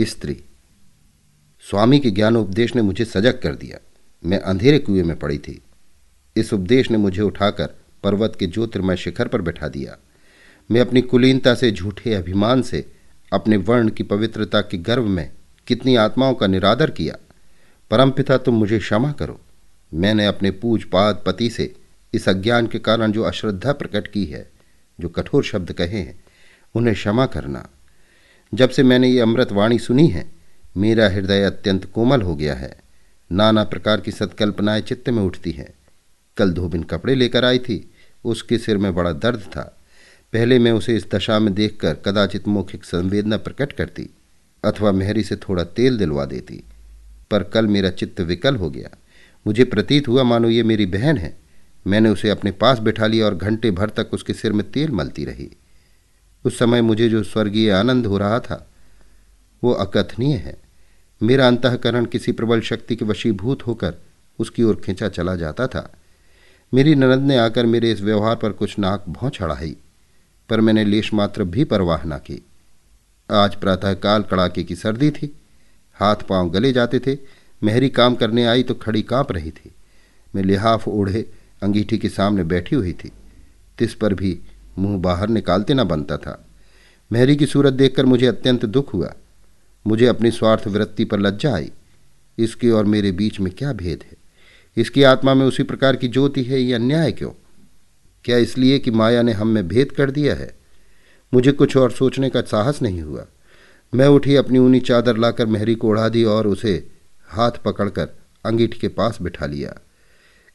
स्त्री। 0.00 0.44
स्वामी 1.60 1.98
के 1.98 2.10
ज्ञान 2.10 2.36
उपदेश 2.36 2.76
ने 2.76 2.82
मुझे 2.82 3.04
सजग 3.04 3.40
कर 3.42 3.54
दिया। 3.54 3.78
मैं 4.24 4.38
अंधेरे 4.38 4.78
कुएँ 4.78 5.02
में 5.02 5.18
पड़ी 5.18 5.38
थी। 5.38 5.62
इस 6.36 6.52
उपदेश 6.52 6.90
ने 6.90 6.98
मुझे 6.98 7.22
उठाकर 7.22 7.66
पर्वत 8.02 8.36
के 8.38 8.46
ज्योतिर्मय 8.46 8.96
शिखर 8.96 9.28
पर 9.28 9.42
बैठा 9.42 9.68
दिया। 9.68 9.98
मैं 10.70 10.80
अपनी 10.80 11.00
कुलीनता 11.00 11.54
से, 11.54 11.70
झूठे 11.70 12.14
अभिमान 12.14 12.62
से, 12.62 12.92
अपने 13.32 13.56
वर्ण 13.56 13.88
की 13.88 14.02
पवित्रता 14.02 14.60
के 14.60 14.78
गर्व 14.78 15.06
में 15.06 15.32
कितनी 15.66 15.96
आत्माओं 15.96 16.34
का 16.34 16.46
निरादर 16.46 16.90
किया। 16.90 17.16
परमपिता 17.90 18.38
तुम 18.38 18.54
मुझे 18.54 18.78
क्षमा 18.78 19.12
करो। 19.12 19.40
मैंने 19.94 20.26
अपने 20.26 20.50
पूज 20.50 20.82
पूजपाद 20.82 21.22
पति 21.26 21.50
से 21.50 21.74
इस 22.14 22.28
अज्ञान 22.28 22.66
के 22.66 22.78
कारण 22.78 23.12
जो 23.12 23.22
अश्रद्धा 23.22 23.72
प्रकट 23.72 24.06
की 24.06 24.24
है, 24.24 24.50
जो 25.00 25.08
कठोर 25.08 25.44
शब्द 25.44 25.72
कहे 25.72 26.00
हैं, 26.00 26.24
उन्हें 26.74 26.94
क्षमा 26.94 27.26
करना। 27.26 27.68
जब 28.54 28.70
से 28.70 28.82
मैंने 28.82 29.08
ये 29.08 29.20
अमृतवाणी 29.20 29.78
सुनी 29.78 30.08
है, 30.08 30.32
मेरा 30.76 31.08
हृदय 31.08 31.42
अत्यंत 31.42 31.84
कोमल 31.84 32.22
हो 32.22 32.36
गया 32.36 32.54
है। 32.54 32.76
नाना 33.32 33.64
प्रकार 33.64 34.00
की 34.00 34.10
सत्कल्पनाएँ 34.10 34.80
चित्त 34.80 35.10
में 35.10 35.22
उठती 35.22 35.50
हैं। 35.50 35.74
कल 36.36 36.52
धोबिन 36.52 36.82
कपड़े 36.82 37.14
लेकर 37.14 37.44
आई 37.44 37.58
थी, 37.58 37.90
उसके 38.24 38.58
सिर 38.58 38.78
में 38.78 38.94
बड़ा 38.94 39.12
दर्द 39.12 39.40
था। 39.40 39.76
पहले 40.32 40.58
मैं 40.58 40.72
उसे 40.72 40.96
इस 40.96 41.06
दशा 41.14 41.38
में 41.38 41.54
देखकर 41.54 41.94
कदाचित 41.94 42.48
मौखिक 42.48 42.84
संवेदना 42.84 43.36
प्रकट 43.36 43.72
करती, 43.72 44.10
अथवा 44.64 44.92
मेहरी 44.92 45.22
से 45.22 45.36
थोड़ा 45.36 45.64
तेल 45.64 45.98
दिलवा 45.98 46.24
देती। 46.24 46.64
पर 47.30 47.42
कल 47.42 47.66
मेरा 47.66 47.90
चित्त 47.90 48.20
विकल 48.20 48.56
हो 48.56 48.70
गया। 48.70 48.88
मुझे 49.46 49.64
प्रतीत 49.64 50.08
हुआ, 50.08 50.22
मानो 50.22 50.48
ये 50.48 50.62
मेरी 50.62 50.86
बहन 50.86 51.18
है। 51.18 51.36
मैंने 51.86 52.08
उसे 52.08 52.30
अपने 52.30 52.50
पास 52.50 52.78
बैठा 52.78 53.06
लिया 53.06 53.26
और 53.26 53.34
घंटे 53.34 53.70
भर 53.70 53.90
तक 53.90 54.10
उसके 54.12 54.32
सिर 54.32 54.52
में 54.52 54.70
तेल 54.70 54.90
मलती 54.90 55.24
रही। 55.24 55.56
उस 56.46 56.58
समय 56.58 56.82
मुझे 56.82 57.08
जो 57.08 57.22
स्वर्गीय 57.22 57.70
आनंद 57.70 58.06
हो 58.06 58.18
रहा 58.18 58.38
था, 58.40 58.66
वो 59.62 59.72
अकथनीय 59.72 60.36
है। 60.36 60.56
मेरा 61.20 61.46
अंतकरण 61.46 62.04
किसी 62.04 62.32
प्रबल 62.32 62.60
शक्ति 62.60 62.96
के 62.96 63.04
वशीभूत 63.04 63.66
होकर 63.66 63.94
उसकी 64.38 64.62
ओर 64.62 64.80
खींचा 64.84 65.08
चला 65.08 65.34
जाता 65.36 65.66
था। 65.66 65.90
मेरी 66.72 66.94
ननद 66.94 67.22
ने 67.22 67.36
आकर 67.38 67.66
मेरे 67.66 67.90
इस 67.92 68.00
व्यवहार 68.00 68.36
पर 68.36 68.52
कुछ 68.52 68.78
नाक 68.78 69.04
भौं 69.08 69.30
चढ़ाई 69.30 69.76
पर 70.48 70.60
मैंने 70.60 70.84
लेश 70.84 71.12
मात्र 71.14 71.44
भी 71.44 71.64
परवाह 71.64 72.04
ना 72.04 72.18
की। 72.18 72.42
आज 73.28 73.54
प्रातःकाल 73.54 74.22
कड़ाके 74.22 74.64
की 74.64 74.74
सर्दी 74.76 75.10
थी, 75.10 75.34
हाथ 75.96 76.16
पाँव 76.28 76.50
गले 76.50 76.72
जाते 76.72 76.98
थे, 76.98 77.16
मेहरी 77.62 77.88
काम 77.88 78.14
करने 78.14 78.44
आई 78.46 78.62
तो 78.62 78.74
खड़ी 78.74 79.02
काँप 79.02 79.32
रही 79.32 79.50
थी। 79.50 79.70
मैं 80.34 80.42
लिहाफ 80.42 80.86
ओढ़े 80.88 81.24
अंगीठी 81.62 81.98
के 81.98 82.08
सामने 82.08 82.44
बैठी 82.44 82.76
हुई 82.76 82.92
थी, 82.94 83.10
तिस 83.78 83.94
पर 83.94 84.14
भी 84.14 84.38
मुँह 84.78 85.02
बाहर 85.02 85.28
निकालते 85.28 85.74
ना 85.74 85.84
बनता 85.84 86.16
था। 86.16 86.44
मेहरी 87.12 87.36
की 87.36 87.46
सूरत 87.46 87.72
देखकर 87.72 88.04
मुझे 88.06 88.26
अत्यंत 88.26 88.64
दुख 88.64 88.94
हुआ। 88.94 89.14
मुझे 89.86 90.06
अपनी 90.06 90.30
स्वार्थ 90.30 90.66
वृत्ति 90.66 91.04
पर 91.04 91.20
लज्जा 91.20 91.54
आई। 91.54 91.72
इसके 92.38 92.70
और 92.70 92.84
मेरे 92.84 93.12
बीच 93.12 93.40
में 93.40 93.52
क्या 93.52 93.72
भेद 93.72 94.04
है? 94.04 94.16
इसकी 94.76 95.02
आत्मा 95.02 95.34
में 95.34 95.46
उसी 95.46 95.62
प्रकार 95.62 95.96
की 95.96 96.08
ज्योति 96.08 96.42
है, 96.42 96.60
ये 96.60 96.74
अन्याय 96.74 97.12
क्यों? 97.12 97.30
क्या 98.24 98.36
इसलिए 98.36 98.78
कि 98.78 98.90
माया 98.90 99.22
ने 99.22 99.32
हम 99.32 99.48
में 99.48 99.68
भेद 99.68 99.92
कर 99.92 100.10
दिया 100.10 100.34
है? 100.34 100.56
मुझे 101.34 101.52
कुछ 101.52 101.76
और 101.76 101.90
सोचने 101.90 102.30
का 102.30 102.40
साहस 102.40 102.82
नहीं 102.82 103.02
हुआ। 103.02 103.26
मैं 103.94 104.06
उठी, 104.06 104.36
अपनी 104.36 104.58
ऊनी 104.58 104.80
चादर 104.80 105.16
लाकर 105.16 105.46
मेहरी 105.46 105.74
को 105.74 105.88
उड़ा 105.88 106.08
दी 106.08 106.24
और 106.24 106.46
उसे 106.46 106.90
हाथ 107.28 107.50
पकड़कर 107.50 108.08
अंगीठी 108.46 108.78
के 108.78 108.88
पास 108.88 109.18
बिठा 109.22 109.46
लिया। 109.46 109.74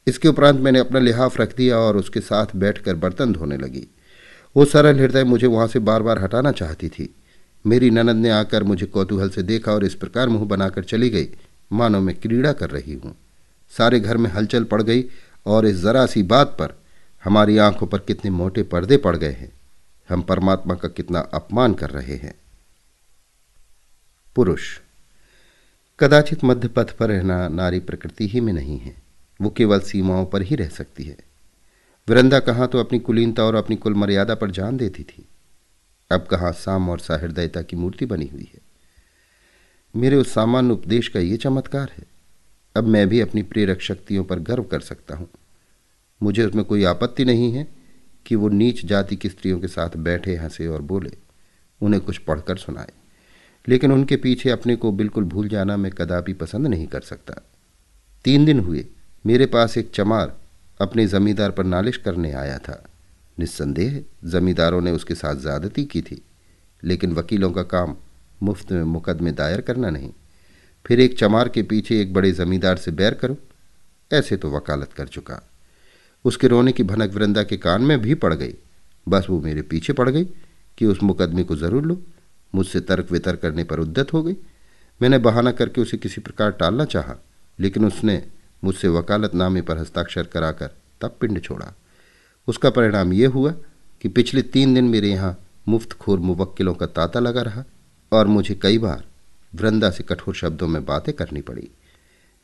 इसके 0.06 0.28
उपरांत 0.28 0.60
मैंने 0.60 0.78
अपना 0.78 0.98
लिहाफ 0.98 1.40
रख 1.40 1.56
दिया 1.56 1.78
और 1.78 1.96
उसके 1.96 2.20
साथ 2.20 2.46
बैठकर 2.56 2.94
बर्तन 2.94 3.32
धोने 3.32 3.56
लगी। 3.56 3.86
वो 4.56 4.64
सरल 4.64 4.98
हृदय 4.98 5.24
मुझे 5.24 5.46
वहाँ 5.46 5.66
से 5.68 5.78
बार 5.78 6.02
बार 6.02 6.18
हटाना 6.18 6.52
चाहती 6.52 6.88
थी। 6.88 7.14
मेरी 7.64 7.90
ननद 7.90 8.16
ने 8.16 8.30
आकर 8.30 8.62
मुझे 8.62 8.86
कौतूहल 8.86 9.30
से 9.30 9.42
देखा 9.42 9.72
और 9.72 9.84
इस 9.84 9.94
प्रकार 9.94 10.28
मुँह 10.28 10.44
बनाकर 10.44 10.84
चली 10.84 11.10
गई। 11.10 11.28
मानो 11.72 12.00
मैं 12.00 12.14
क्रीड़ा 12.14 12.52
कर 12.52 12.70
रही 12.70 12.94
हूँ। 12.94 13.14
सारे 13.72 14.00
घर 14.00 14.16
में 14.16 14.30
हलचल 14.30 14.64
पड़ 14.64 14.82
गई 14.82 15.04
और 15.46 15.66
इस 15.66 15.76
जरा 15.76 16.06
सी 16.06 16.22
बात 16.22 16.48
पर 16.48 16.74
हमारी 17.24 17.58
आँखों 17.58 17.86
पर 17.86 17.98
कितने 17.98 18.30
मोटे 18.30 18.62
पर्दे 18.62 18.96
पड़ 18.96 19.16
गए 19.16 19.32
हैं। 19.32 19.52
हम 20.08 20.22
परमात्मा 20.22 20.74
का 20.74 20.88
कितना 20.88 21.20
अपमान 21.34 21.74
कर 21.74 21.90
रहे 21.90 22.16
हैं। 22.16 22.34
पुरुष, 24.36 24.78
कदाचित 26.00 26.44
मध्य 26.44 26.68
पथ 26.68 26.90
पर 26.90 27.08
रहना 27.08 27.48
नारी 27.48 27.80
प्रकृति 27.80 28.28
ही 28.28 28.40
में 28.40 28.52
नहीं 28.52 28.78
है। 28.78 28.94
वो 29.40 29.50
केवल 29.50 29.80
सीमाओं 29.80 30.26
पर 30.26 30.42
ही 30.42 30.56
रह 30.56 30.68
सकती 30.68 31.04
है। 31.04 31.16
वृंदा 32.08 32.40
कहाँ 32.40 32.68
तो 32.68 32.78
अपनी 32.78 32.98
कुलीनता 32.98 33.44
और 33.44 33.54
अपनी 33.54 33.76
कुल 33.76 33.94
मर्यादा 33.94 34.34
पर 34.34 34.50
जान 34.50 34.76
देती 34.76 35.02
थी। 35.02 35.28
अब 36.10 36.26
कहाँ 36.26 36.52
साम 36.52 36.90
और 36.90 36.98
साहृदयता 36.98 37.62
की 37.62 37.76
मूर्ति 37.76 38.06
बनी 38.06 38.26
हुई 38.26 38.50
है। 38.54 38.60
मेरे 39.96 40.16
उस 40.16 40.34
सामान्य 40.34 40.72
उपदेश 40.72 41.08
का 41.08 41.20
ये 41.20 41.36
चमत्कार 41.36 41.92
है। 41.98 42.04
अब 42.76 42.84
मैं 42.84 43.08
भी 43.08 43.20
अपनी 43.20 43.42
प्रेरक 43.42 43.80
शक्तियों 43.80 44.24
पर 44.24 44.38
गर्व 44.38 44.62
कर 44.62 44.80
सकता 44.80 45.16
हूँ। 45.16 45.28
मुझे 46.22 46.44
उसमें 46.44 46.64
कोई 46.64 46.84
आपत्ति 46.84 47.24
नहीं 47.24 47.52
है 47.52 47.68
कि 48.26 48.34
वो 48.34 48.48
नीच 48.48 48.86
जाति 48.86 49.16
की 49.16 49.28
स्त्रियों 49.28 49.60
के 49.60 49.68
साथ 49.68 49.90
बैठे, 49.96 50.36
हंसे 50.36 50.66
और 50.66 50.82
बोले। 50.82 51.12
उन्हें 51.82 52.02
कुछ 52.02 52.18
पढ़कर 52.18 52.56
सुनाए। 52.56 52.92
लेकिन 53.68 53.92
उनके 53.92 54.16
पीछे 54.16 54.50
अपने 54.50 54.76
को 54.76 54.92
बिल्कुल 54.92 55.24
भूल 55.24 55.48
जाना 55.48 55.76
मैं 55.76 55.92
कदापि 55.92 56.32
पसंद 56.32 56.66
नहीं 56.66 56.86
कर 56.86 57.00
सकता। 57.00 57.34
तीन 58.24 58.44
दिन 58.44 58.60
हुए। 58.60 58.86
मेरे 59.26 59.46
पास 59.46 59.78
एक 59.78 59.90
चमार 59.90 60.41
अपने 60.82 61.06
जमींदार 61.06 61.50
पर 61.50 61.64
नालिश 61.64 61.96
करने 61.96 62.32
आया 62.32 62.58
था। 62.58 62.82
निस्संदेह 63.38 64.02
जमींदारों 64.24 64.80
ने 64.80 64.90
उसके 64.90 65.14
साथ 65.14 65.36
ज्यादती 65.36 65.84
की 65.84 66.02
थी, 66.02 66.22
लेकिन 66.82 67.12
वकीलों 67.12 67.50
का 67.50 67.62
काम 67.64 67.96
मुफ़्त 68.42 68.72
में 68.72 68.82
मुकदमे 68.82 69.32
दायर 69.32 69.60
करना 69.60 69.90
नहीं। 69.90 70.10
फिर 70.84 71.00
एक 71.00 71.18
चमार 71.18 71.48
के 71.48 71.62
पीछे 71.62 72.00
एक 72.00 72.12
बड़े 72.14 72.32
जमींदार 72.32 72.76
से 72.76 72.90
बैर 72.90 73.14
करो, 73.14 73.36
ऐसे 74.10 74.36
तो 74.36 74.50
वकालत 74.50 74.92
कर 74.92 75.06
चुका। 75.08 75.40
उसके 76.24 76.48
रोने 76.48 76.72
की 76.72 76.82
भनक 76.82 77.14
वृंदा 77.14 77.42
के 77.42 77.56
कान 77.56 77.82
में 77.82 78.00
भी 78.00 78.14
पड़ 78.14 78.32
गई। 78.34 78.54
बस 79.06 79.26
वो 79.30 79.40
मेरे 79.40 79.62
पीछे 79.62 79.92
पड़ 79.92 80.08
गई 80.10 80.24
कि 80.78 80.86
उस 80.86 81.02
मुकदमे 81.02 81.44
को 81.44 81.56
ज़रूर 81.56 81.84
लो। 81.84 82.00
मुझसे 82.54 82.80
तर्क 82.80 83.12
वितर्क 83.12 83.40
करने 83.40 83.64
पर 83.64 83.80
उद्दत 83.80 84.12
हो 84.12 84.22
गई। 84.22 84.36
मैंने 85.00 85.18
बहाना 85.18 85.52
करके 85.52 85.80
उसे 85.80 85.96
किसी 85.96 86.20
प्रकार 86.20 86.50
टालना 86.50 86.84
चाहा, 86.84 87.16
लेकिन 87.58 87.84
उसने 87.84 88.22
मुझसे 88.64 88.88
वकालतनामे 88.88 89.62
पर 89.62 89.78
हस्ताक्षर 89.78 90.22
कराकर 90.22 90.70
तब 91.00 91.16
पिंड 91.20 91.42
छोड़ा। 91.42 91.72
उसका 92.48 92.70
परिणाम 92.70 93.12
यह 93.12 93.28
हुआ 93.28 93.54
कि 94.00 94.08
पिछले 94.08 94.42
तीन 94.42 94.74
दिन 94.74 94.84
मेरे 94.84 95.08
यहाँ 95.08 95.38
मुफ़्त 95.68 95.92
खोर 95.92 96.18
मुवक्किलों 96.18 96.74
का 96.74 96.86
तांता 96.86 97.20
लगा 97.20 97.42
रहा 97.42 97.64
और 98.12 98.26
मुझे 98.26 98.54
कई 98.54 98.78
बार 98.78 99.04
वृंदा 99.54 99.90
से 99.90 100.04
कठोर 100.04 100.34
शब्दों 100.34 100.68
में 100.68 100.84
बातें 100.84 101.14
करनी 101.14 101.40
पड़ी। 101.40 101.68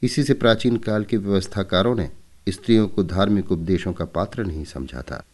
इसी 0.03 0.25
से 0.25 0.35
प्राचीन 0.35 0.77
काल 0.77 1.05
के 1.05 1.17
व्यवस्थाकारों 1.17 1.95
ने 1.95 2.11
स्त्रियों 2.49 2.89
को 2.89 3.03
धार्मिक 3.03 3.53
उपदेशों 3.53 3.93
का 3.93 4.05
पात्र 4.05 4.45
नहीं 4.45 4.65
समझा 4.65 5.03
था। 5.03 5.25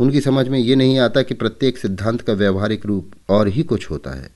उनकी 0.00 0.20
समझ 0.20 0.48
में 0.48 0.58
ये 0.58 0.74
नहीं 0.74 0.98
आता 0.98 1.22
कि 1.22 1.34
प्रत्येक 1.34 1.78
सिद्धांत 1.78 2.20
का 2.20 2.32
व्यवहारिक 2.32 2.86
रूप 2.86 3.12
और 3.28 3.48
ही 3.48 3.62
कुछ 3.62 3.90
होता 3.90 4.10
है। 4.10 4.30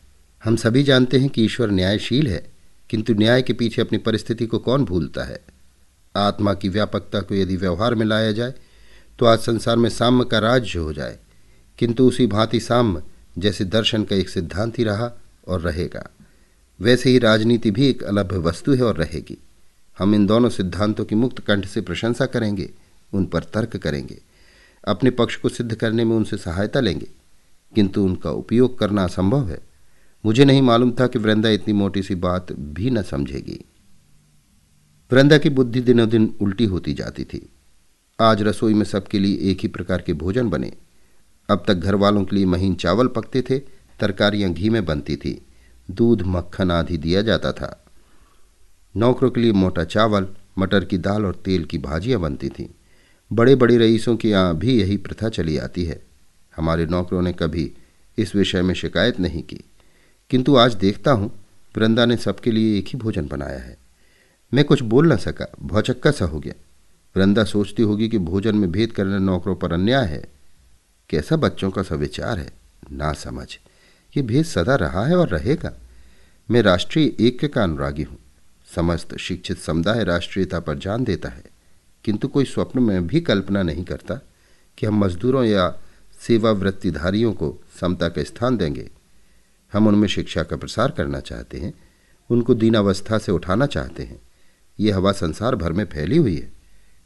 हम 0.44 0.56
सभी 0.56 0.82
जानते 0.82 1.18
हैं 1.18 1.28
कि 1.28 1.44
ईश्वर 1.44 1.70
न्यायशील 1.70 2.26
है। 2.28 2.55
किंतु 2.90 3.14
न्याय 3.14 3.42
के 3.42 3.52
पीछे 3.52 3.82
अपनी 3.82 3.98
परिस्थिति 3.98 4.46
को 4.46 4.58
कौन 4.58 4.84
भूलता 4.84 5.24
है? 5.24 5.40
आत्मा 6.16 6.54
की 6.54 6.68
व्यापकता 6.68 7.20
को 7.20 7.34
यदि 7.34 7.56
व्यवहार 7.56 7.94
में 7.94 8.06
लाया 8.06 8.32
जाए 8.32 8.54
तो 9.18 9.26
आज 9.26 9.38
संसार 9.38 9.76
में 9.76 9.90
साम्य 9.90 10.24
का 10.24 10.38
राज्य 10.38 10.78
हो 10.78 10.92
जाए। 10.92 11.18
किंतु 11.78 12.08
उसी 12.08 12.26
भांति 12.26 12.60
साम्य, 12.60 13.02
जैसे 13.38 13.64
दर्शन 13.64 14.04
का 14.04 14.16
एक 14.16 14.28
सिद्धांत 14.28 14.78
ही 14.78 14.84
रहा 14.84 15.12
और 15.48 15.60
रहेगा। 15.60 16.10
वैसे 16.80 17.10
ही 17.10 17.18
राजनीति 17.18 17.70
भी 17.70 17.88
एक 17.88 18.02
अलभ्य 18.02 18.38
वस्तु 18.38 18.74
है 18.74 18.82
और 18.82 18.96
रहेगी। 18.96 19.38
हम 19.98 20.14
इन 20.14 20.26
दोनों 20.26 20.50
सिद्धांतों 20.50 21.04
की 21.04 21.14
मुक्त 21.14 21.38
कंठ 21.38 21.66
से 21.66 21.80
प्रशंसा 21.80 22.26
करेंगे, 22.26 22.70
उन 23.12 23.24
पर 23.24 23.44
तर्क 23.44 23.76
करेंगे। 23.76 24.18
अपने 24.88 25.10
पक्ष 25.10 25.36
को 25.36 25.48
सिद्ध 25.48 25.74
करने 25.74 26.04
में 26.04 26.16
उनसे 26.16 26.36
सहायता 26.36 26.80
लेंगे। 26.80 27.06
किंतु 27.74 28.04
उनका 28.04 28.30
उपयोग 28.30 28.78
करना 28.78 29.04
असंभव 29.04 29.48
है। 29.48 29.65
मुझे 30.26 30.44
नहीं 30.44 30.62
मालूम 30.62 30.92
था 30.92 31.06
कि 31.06 31.18
वृंदा 31.18 31.48
इतनी 31.48 31.74
मोटी 31.74 32.02
सी 32.02 32.14
बात 32.14 32.52
भी 32.52 32.90
न 32.90 33.02
समझेगी। 33.02 33.64
वृंदा 35.12 35.38
की 35.38 35.48
बुद्धि 35.48 35.80
दिनों 35.80 36.08
दिन 36.08 36.34
उल्टी 36.40 36.64
होती 36.64 36.94
जाती 36.94 37.24
थी। 37.24 37.48
आज 38.20 38.42
रसोई 38.42 38.74
में 38.74 38.84
सबके 38.84 39.18
लिए 39.18 39.50
एक 39.50 39.58
ही 39.60 39.68
प्रकार 39.68 40.02
के 40.02 40.12
भोजन 40.12 40.50
बने। 40.50 40.72
अब 41.50 41.64
तक 41.68 41.74
घर 41.74 41.94
वालों 41.94 42.24
के 42.24 42.36
लिए 42.36 42.46
महीन 42.46 42.74
चावल 42.74 43.06
पकते 43.06 43.42
थे, 43.42 43.58
तरकारियाँ 44.00 44.52
घी 44.52 44.68
में 44.68 44.84
बनती 44.84 45.16
थी। 45.16 45.46
दूध 45.90 46.22
मक्खन 46.22 46.70
आदि 46.70 46.96
दिया 46.96 47.22
जाता 47.22 47.52
था। 47.52 47.84
नौकरों 48.96 49.30
के 49.30 49.40
लिए 49.40 49.52
मोटा 49.52 49.84
चावल, 49.84 50.26
मटर 50.58 50.84
की 50.84 50.98
दाल 50.98 51.26
और 51.26 51.34
तेल 51.34 51.64
की 51.64 51.78
भाजियाँ 51.78 52.20
बनती 52.20 52.48
थीं। 52.48 52.68
बड़े 53.32 53.54
बड़े 53.54 53.76
रईसों 53.76 54.16
की 54.16 54.30
यहाँ 54.30 54.56
भी 54.56 54.80
यही 54.80 54.96
प्रथा 54.96 55.28
चली 55.28 55.58
आती 55.58 55.84
है। 55.84 56.06
हमारे 56.56 56.86
नौकरों 56.86 57.22
ने 57.22 57.32
कभी 57.32 57.72
इस 58.18 58.36
विषय 58.36 58.62
में 58.62 58.74
शिकायत 58.74 59.20
नहीं 59.20 59.42
की। 59.42 59.60
किंतु 60.30 60.56
आज 60.56 60.74
देखता 60.74 61.12
हूँ, 61.12 61.32
वृंदा 61.76 62.04
ने 62.04 62.16
सबके 62.16 62.50
लिए 62.50 62.78
एक 62.78 62.86
ही 62.88 62.98
भोजन 62.98 63.26
बनाया 63.26 63.58
है। 63.58 63.76
मैं 64.54 64.64
कुछ 64.64 64.82
बोल 64.82 65.12
न 65.12 65.16
सका, 65.16 65.52
भौचक्का 65.62 66.10
सा 66.10 66.24
हो 66.24 66.40
गया। 66.40 66.54
वृंदा 67.16 67.44
सोचती 67.44 67.82
होगी 67.82 68.08
कि 68.08 68.18
भोजन 68.18 68.56
में 68.56 68.72
भेद 68.72 68.92
करना 68.92 69.18
नौकरों 69.18 69.56
पर 69.56 69.72
अन्याय 69.72 70.06
है। 70.06 70.24
कैसा 71.10 71.36
बच्चों 71.36 71.70
का 71.70 71.82
सविचार 71.82 72.38
है? 72.38 72.52
ना 72.92 73.12
समझ। 73.12 73.58
ये 74.16 74.22
भेद 74.22 74.44
सदा 74.44 74.74
रहा 74.74 75.06
है 75.06 75.16
और 75.16 75.28
रहेगा। 75.28 75.72
मैं 76.50 76.62
राष्ट्रीय 76.62 77.26
ऐक्य 77.26 77.48
का 77.48 77.62
अनुरागी 77.62 78.02
हूँ। 78.02 78.18
समस्त 78.76 79.16
शिक्षित 79.16 79.58
समुदाय 79.58 80.04
राष्ट्रीयता 80.04 80.60
पर 80.60 80.78
जान 80.78 81.04
देता 81.04 81.28
है। 81.28 81.44
किंतु 82.04 82.28
कोई 82.28 82.44
स्वप्न 82.44 82.80
में 82.80 83.06
भी 83.06 83.20
कल्पना 83.20 83.62
नहीं 83.62 83.84
करता 83.84 84.20
कि 84.78 84.86
हम 84.86 85.04
मजदूरों 85.04 85.44
या 85.44 85.78
सेवा 86.20 86.50
वृत्तिधारियों 86.50 87.32
को 87.32 87.56
समता 87.80 88.08
का 88.08 88.22
स्थान 88.22 88.56
देंगे। 88.56 88.90
हम 89.72 89.88
उनमें 89.88 90.08
शिक्षा 90.08 90.42
का 90.42 90.56
प्रसार 90.56 90.90
करना 90.90 91.20
चाहते 91.20 91.58
हैं, 91.58 91.72
उनको 92.30 92.54
दीनावस्था 92.54 93.18
से 93.18 93.32
उठाना 93.32 93.66
चाहते 93.66 94.02
हैं। 94.02 94.20
ये 94.80 94.90
हवा 94.90 95.12
संसार 95.12 95.54
भर 95.54 95.72
में 95.72 95.84
फैली 95.84 96.16
हुई 96.16 96.36
है, 96.36 96.52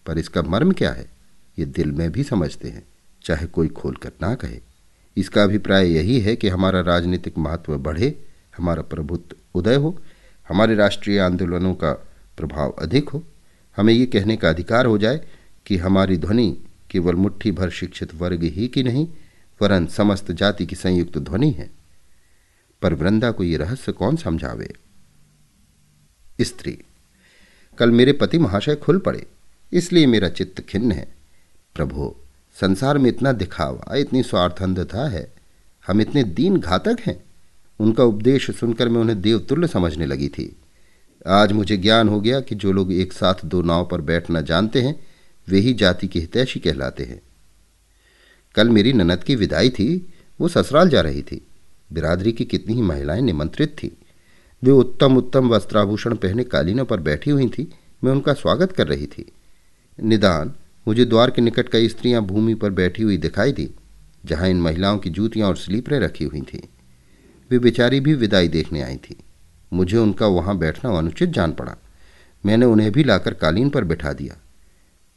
पर 0.06 0.18
इसका 0.18 0.42
मर्म 0.42 0.72
क्या 0.72 0.92
है, 0.92 1.10
ये 1.58 1.64
दिल 1.64 1.92
में 1.92 2.10
भी 2.12 2.22
समझते 2.22 2.68
हैं, 2.68 2.86
चाहे 3.24 3.46
कोई 3.46 3.68
खोल 3.68 3.94
कर 3.94 4.12
ना 4.22 4.34
कहे। 4.34 4.60
इसका 5.16 5.42
अभिप्राय 5.42 5.88
यही 5.88 6.20
है 6.20 6.36
कि 6.36 6.48
हमारा 6.48 6.80
राजनीतिक 6.80 7.38
महत्व 7.38 7.76
बढ़े, 7.78 8.24
हमारा 8.56 8.82
प्रभुत्व 8.82 9.58
उदय 9.58 9.74
हो, 9.74 9.98
हमारे 10.48 10.74
राष्ट्रीय 10.74 11.18
आंदोलनों 11.18 11.74
का 11.74 11.92
प्रभाव 12.36 12.70
अधिक 12.70 13.08
हो। 13.08 13.22
हमें 13.76 13.92
ये 13.94 14.06
कहने 14.06 14.36
का 14.36 14.48
अधिकार 14.48 14.86
हो 14.86 14.98
जाए 14.98 15.20
कि 15.66 15.76
हमारी 15.76 16.16
ध्वनि 16.16 16.56
केवल 16.90 17.14
मुट्ठी 17.14 17.52
भर 17.52 17.70
शिक्षित 17.70 18.14
वर्ग 18.14 18.42
ही 18.42 18.68
की 18.68 18.82
नहीं, 18.82 19.06
वरन 19.60 19.86
समस्त 19.86 20.32
जाति 20.32 20.66
की 20.66 20.76
संयुक्त 20.76 21.18
ध्वनि 21.18 21.50
है। 21.50 21.79
पर 22.82 22.94
वृंदा 22.94 23.30
को 23.30 23.44
ये 23.44 23.56
रहस्य 23.56 23.92
कौन 23.92 24.16
समझावे? 24.16 24.72
स्त्री, 26.40 26.78
कल 27.78 27.90
मेरे 27.90 28.12
पति 28.12 28.38
महाशय 28.38 28.74
खुल 28.74 28.98
पड़े, 28.98 29.26
इसलिए 29.72 30.06
मेरा 30.06 30.28
चित्त 30.28 30.60
खिन्न 30.60 30.92
है। 30.92 31.08
प्रभु, 31.74 32.14
संसार 32.60 32.98
में 32.98 33.10
इतना 33.10 33.32
दिखावा, 33.32 33.96
इतनी 33.96 34.22
स्वार्थंधता 34.22 35.08
है, 35.08 35.32
हम 35.86 36.00
इतने 36.00 36.24
दीन 36.24 36.56
घातक 36.56 36.96
हैं। 37.00 37.24
उनका 37.80 38.04
उपदेश 38.04 38.50
सुनकर 38.50 38.88
मैं 38.88 39.00
उन्हें 39.00 39.20
देवतुल्य 39.20 39.68
समझने 39.68 40.06
लगी 40.06 40.28
थी। 40.28 40.56
आज 41.26 41.52
मुझे 41.52 41.76
ज्ञान 41.76 42.08
हो 42.08 42.20
गया 42.20 42.40
कि 42.40 42.54
जो 42.54 42.72
लोग 42.72 42.92
एक 42.92 43.12
साथ 43.12 43.34
दो 43.44 43.62
नाव 43.62 43.86
पर 43.86 44.00
बैठना 44.00 44.40
जानते 44.40 44.82
हैं, 44.82 45.06
वे 45.48 45.58
ही 45.58 45.72
जाति 45.74 46.08
के 46.08 46.18
हितैषी 46.18 46.60
कहलाते 46.60 47.04
हैं। 47.04 47.22
कल 48.54 48.68
मेरी 48.68 48.92
ननद 48.92 49.24
की 49.24 49.34
विदाई 49.34 49.70
थी, 49.70 50.14
वो 50.40 50.48
ससुराल 50.48 50.88
जा 50.88 51.00
रही 51.00 51.22
थी। 51.22 51.46
बिरादरी 51.92 52.32
की 52.32 52.44
कितनी 52.44 52.74
ही 52.74 52.82
महिलाएँ 52.82 53.20
निमंत्रित 53.20 53.76
थीं। 53.82 53.90
वे 54.64 54.70
उत्तम 54.70 55.16
उत्तम 55.16 55.48
वस्त्राभूषण 55.48 56.14
पहने 56.14 56.44
कालीनों 56.44 56.84
पर 56.84 57.00
बैठी 57.00 57.30
हुई 57.30 57.48
थी। 57.48 57.72
मैं 58.04 58.12
उनका 58.12 58.32
स्वागत 58.32 58.72
कर 58.72 58.86
रही 58.86 59.06
थी। 59.06 59.32
निदान, 60.02 60.52
मुझे 60.88 61.04
द्वार 61.04 61.30
के 61.30 61.42
निकट 61.42 61.68
कई 61.68 61.88
स्त्रियाँ 61.88 62.22
भूमि 62.22 62.54
पर 62.54 62.70
बैठी 62.70 63.02
हुई 63.02 63.16
दिखाई 63.16 63.52
दी, 63.52 63.70
जहाँ 64.24 64.48
इन 64.48 64.60
महिलाओं 64.60 64.98
की 64.98 65.10
जूतियाँ 65.10 65.48
और 65.48 65.56
स्लीपरें 65.56 66.00
रखी 66.00 66.24
हुई 66.24 66.40
थीं। 66.40 66.60
वे 67.50 67.58
बेचारी 67.58 68.00
भी 68.00 68.14
विदाई 68.14 68.48
देखने 68.48 68.82
आई 68.82 68.96
थी। 68.96 69.16
मुझे 69.72 69.96
उनका 69.96 70.26
वहाँ 70.26 70.58
बैठना 70.58 70.98
अनुचित 70.98 71.28
जान 71.28 71.52
पड़ा। 71.52 71.76
मैंने 72.46 72.66
उन्हें 72.66 72.92
भी 72.92 73.04
लाकर 73.04 73.34
कालीन 73.34 73.70
पर 73.70 73.84
बैठा 73.84 74.12
दिया। 74.12 74.36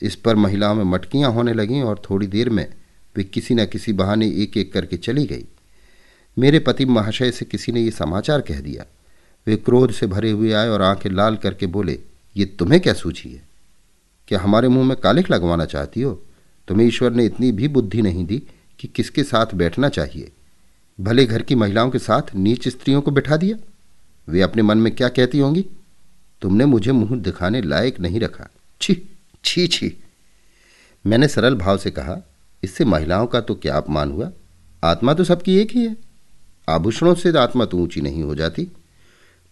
इस 0.02 0.16
पर 0.16 0.36
महिलाओं 0.36 0.76
में 0.76 0.84
मटकियाँ 0.84 1.32
होने 1.32 1.54
लगीं 1.54 1.82
और 1.82 2.02
थोड़ी 2.10 2.28
देर 2.28 2.50
में 2.50 2.74
वे 3.18 3.24
किसी 3.24 3.56
न 3.56 3.66
किसी 3.66 3.94
बहाने 3.94 4.28
एक 4.28 4.58
एक 4.58 4.74
करके 4.74 4.98
चली 4.98 5.26
गई। 5.26 5.46
मेरे 6.40 6.60
पति 6.60 6.86
महाशय 6.86 7.32
से 7.32 7.46
किसी 7.46 7.72
ने 7.72 7.82
ये 7.82 7.92
समाचार 7.92 8.42
कह 8.42 8.60
दिया। 8.60 8.86
वे 9.48 9.56
क्रोध 9.56 9.92
से 9.92 10.08
भरे 10.08 10.32
हुए 10.32 10.52
आए 10.52 10.70
और 10.70 10.82
आँखें 10.82 11.10
लाल 11.10 11.36
करके 11.36 11.66
बोले, 11.66 12.00
ये 12.38 12.46
तुम्हें 12.46 12.82
क्या 12.82 12.94
सूझी 12.94 13.30
है? 13.30 13.48
क्या 14.28 14.40
हमारे 14.40 14.68
मुँह 14.68 14.86
में 14.86 14.98
कालिक 14.98 15.32
लगवाना 15.32 15.66
चाहती 15.66 16.02
हो? 16.02 16.24
तुम्हें 16.68 16.88
ईश्वर 16.88 17.12
ने 17.12 17.26
इतनी 17.26 17.52
भी 17.52 17.68
बुद्धि 17.68 18.02
नहीं 18.02 18.26
दी 18.26 18.44
कि 18.80 18.88
किसके 18.88 19.24
साथ 19.24 19.46
बैठना 19.56 19.90
चाहिए? 19.90 20.32
भले 21.02 21.26
घर 21.26 21.42
की 21.42 21.56
महिलाओं 21.56 21.90
के 21.90 22.00
साथ 22.00 22.22
नीच 22.36 22.68
स्त्रियों 22.68 23.02
को 23.02 23.12
बिठा 23.12 23.38
दिया। 23.38 23.58
वे 24.30 24.42
अपने 24.42 24.62
मन 24.62 24.78
में 24.78 24.96
क्या 24.96 25.10
कहती 25.10 25.40
होंगी? 25.40 25.66
तुमने 26.42 26.66
मुझे 26.66 26.92
मुँह 26.92 27.20
दिखाने 27.22 27.62
लायक 27.62 28.00
नहीं 28.00 28.20
रखा। 28.20 28.48
छी 28.82 29.02
छी 29.46 29.68
छी। 29.68 29.98
मैंने 31.06 31.28
सरल 31.28 31.56
भाव 31.56 31.78
से 31.78 31.92
कहा, 31.92 32.18
इससे 32.64 32.86
महिलाओं 32.86 33.28
का 33.28 33.42
तो 33.42 33.56
क्या 33.56 33.78
अपमान 33.78 34.12
हुआ? 34.12 34.32
आत्मा 34.84 35.14
तो 35.14 35.24
सबकी 35.24 35.58
एक 35.58 35.72
ही 35.72 35.86
है। 35.86 36.13
आभूषणों 36.70 37.16
से 37.16 37.38
आत्मा 37.38 37.66
तो 37.66 37.78
ऊँची 37.78 38.02
नहीं 38.02 38.24
हो 38.24 38.36
जाती। 38.36 38.68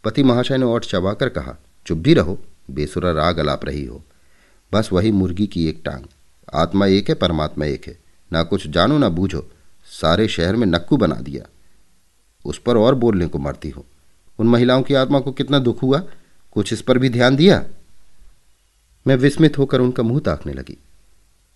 पति 0.04 0.24
महाशय 0.24 0.58
ने 0.58 0.66
ओठ 0.66 0.86
चबाकर 0.86 1.30
कहा, 1.30 1.56
चुप 1.86 1.98
भी 1.98 2.14
रहो, 2.14 2.40
बेसुरा 2.72 3.12
राग 3.12 3.38
अलाप 3.38 3.66
रही 3.66 3.86
हो। 3.86 4.04
बस 4.74 4.90
वही 4.94 5.12
मुर्गी 5.12 5.48
की 5.48 5.68
एक 5.68 5.82
टांग। 5.86 6.04
आत्मा 6.54 6.86
एक 6.86 7.10
है, 7.10 7.16
परमात्मा 7.16 7.66
एक 7.66 7.88
है। 7.88 7.98
ना 8.34 8.44
कुछ 8.44 8.68
जानो, 8.68 8.98
ना 8.98 9.10
बूझो। 9.10 9.52
सारे 9.86 10.28
शहर 10.28 10.56
में 10.56 10.68
नक्कू 10.68 10.98
बना 10.98 11.16
दिया। 11.16 11.44
उस 12.46 12.58
पर 12.58 12.78
और 12.78 12.96
बोलने 12.96 13.28
को 13.28 13.40
मरती 13.40 13.70
हो। 13.70 13.86
उन 14.40 14.48
महिलाओं 14.48 14.84
की 14.84 14.94
आत्मा 14.94 15.20
को 15.20 15.32
कितना 15.32 15.60
दुख 15.60 15.82
हुआ। 15.82 16.04
कुछ 16.52 16.74
इस 16.74 16.82
पर 16.82 16.98
भी 16.98 17.10
ध्यान 17.10 17.36
दिया? 17.36 17.66
मैं 19.08 19.16
विस्मित 19.16 19.58
होकर 19.58 19.82
उनका 19.82 20.04
मुँह 20.04 20.20
ताकने 20.20 20.54
लगी। 20.54 20.78